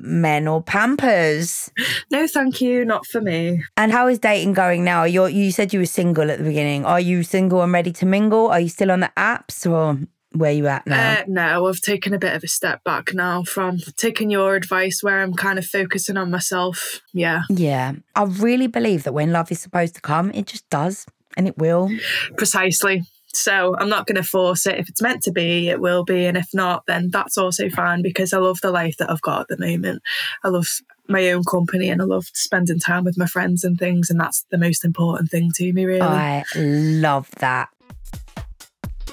men 0.02 0.48
or 0.48 0.62
Pampers. 0.62 1.70
No, 2.10 2.26
thank 2.26 2.60
you, 2.60 2.84
not 2.84 3.06
for 3.06 3.20
me. 3.20 3.62
And 3.76 3.92
how 3.92 4.08
is 4.08 4.18
dating 4.18 4.54
going 4.54 4.84
now? 4.84 5.04
You 5.04 5.26
you 5.26 5.52
said 5.52 5.72
you 5.72 5.80
were 5.80 5.86
single 5.86 6.30
at 6.30 6.38
the 6.38 6.44
beginning. 6.44 6.84
Are 6.84 7.00
you 7.00 7.22
single 7.22 7.62
and 7.62 7.72
ready 7.72 7.92
to 7.92 8.06
mingle? 8.06 8.48
Are 8.48 8.60
you 8.60 8.68
still 8.68 8.90
on 8.90 9.00
the 9.00 9.12
apps 9.16 9.70
or 9.70 9.98
where 10.32 10.52
you 10.52 10.66
at 10.66 10.86
now? 10.86 11.12
Uh, 11.12 11.24
no, 11.28 11.66
I've 11.66 11.80
taken 11.80 12.12
a 12.12 12.18
bit 12.18 12.34
of 12.34 12.42
a 12.42 12.48
step 12.48 12.82
back 12.84 13.14
now 13.14 13.44
from 13.44 13.78
taking 13.96 14.30
your 14.30 14.56
advice 14.56 15.02
where 15.02 15.22
I'm 15.22 15.34
kind 15.34 15.58
of 15.58 15.64
focusing 15.64 16.16
on 16.16 16.30
myself. 16.30 17.00
Yeah. 17.12 17.42
Yeah. 17.48 17.92
I 18.14 18.24
really 18.24 18.66
believe 18.66 19.04
that 19.04 19.14
when 19.14 19.32
love 19.32 19.50
is 19.52 19.60
supposed 19.60 19.94
to 19.94 20.00
come, 20.00 20.30
it 20.32 20.46
just 20.46 20.68
does 20.70 21.06
and 21.36 21.46
it 21.48 21.58
will. 21.58 21.90
Precisely. 22.36 23.02
So 23.36 23.76
I'm 23.78 23.88
not 23.88 24.06
going 24.06 24.16
to 24.16 24.22
force 24.22 24.66
it. 24.66 24.78
If 24.78 24.88
it's 24.88 25.02
meant 25.02 25.22
to 25.24 25.32
be, 25.32 25.68
it 25.68 25.80
will 25.80 26.04
be. 26.04 26.26
And 26.26 26.36
if 26.36 26.48
not, 26.54 26.84
then 26.86 27.10
that's 27.10 27.36
also 27.36 27.68
fine 27.68 28.02
because 28.02 28.32
I 28.32 28.38
love 28.38 28.60
the 28.60 28.70
life 28.70 28.96
that 28.98 29.10
I've 29.10 29.22
got 29.22 29.42
at 29.42 29.48
the 29.48 29.58
moment. 29.58 30.02
I 30.42 30.48
love 30.48 30.68
my 31.08 31.30
own 31.30 31.44
company 31.44 31.90
and 31.90 32.00
I 32.00 32.04
love 32.04 32.26
spending 32.32 32.78
time 32.78 33.04
with 33.04 33.18
my 33.18 33.26
friends 33.26 33.64
and 33.64 33.78
things. 33.78 34.10
And 34.10 34.18
that's 34.18 34.44
the 34.50 34.58
most 34.58 34.84
important 34.84 35.30
thing 35.30 35.50
to 35.56 35.72
me, 35.72 35.84
really. 35.84 36.00
I 36.00 36.44
love 36.54 37.30
that. 37.38 37.68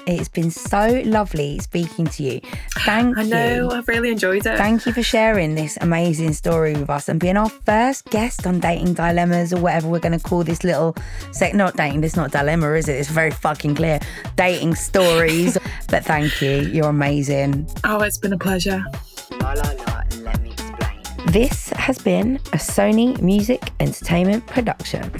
It's 0.06 0.28
been 0.28 0.50
so 0.50 1.02
lovely 1.04 1.58
speaking 1.60 2.06
to 2.06 2.22
you. 2.22 2.40
Thank 2.80 3.16
I 3.16 3.22
you. 3.22 3.30
know, 3.30 3.70
I've 3.70 3.86
really 3.86 4.10
enjoyed 4.10 4.44
it. 4.46 4.58
Thank 4.58 4.84
you 4.84 4.92
for 4.92 5.02
sharing 5.02 5.54
this 5.54 5.78
amazing 5.80 6.32
story 6.32 6.72
with 6.74 6.90
us 6.90 7.08
and 7.08 7.20
being 7.20 7.36
our 7.36 7.48
first 7.48 8.06
guest 8.06 8.46
on 8.46 8.58
Dating 8.58 8.94
Dilemmas 8.94 9.52
or 9.52 9.60
whatever 9.60 9.88
we're 9.88 10.00
going 10.00 10.18
to 10.18 10.24
call 10.24 10.42
this 10.42 10.64
little 10.64 10.96
sec. 11.30 11.54
Not 11.54 11.76
dating, 11.76 12.02
it's 12.02 12.16
not 12.16 12.32
dilemma, 12.32 12.72
is 12.72 12.88
it? 12.88 12.96
It's 12.96 13.08
very 13.08 13.30
fucking 13.30 13.76
clear. 13.76 14.00
Dating 14.36 14.74
stories. 14.74 15.56
but 15.88 16.04
thank 16.04 16.42
you. 16.42 16.62
You're 16.62 16.88
amazing. 16.88 17.68
Oh, 17.84 18.00
it's 18.00 18.18
been 18.18 18.32
a 18.32 18.38
pleasure. 18.38 18.84
La 19.40 19.52
la 19.52 19.70
la, 19.70 20.02
let 20.18 20.42
me 20.42 20.50
explain. 20.50 21.00
This 21.28 21.68
has 21.70 21.98
been 21.98 22.36
a 22.52 22.58
Sony 22.58 23.20
Music 23.20 23.62
Entertainment 23.78 24.46
production. 24.46 25.12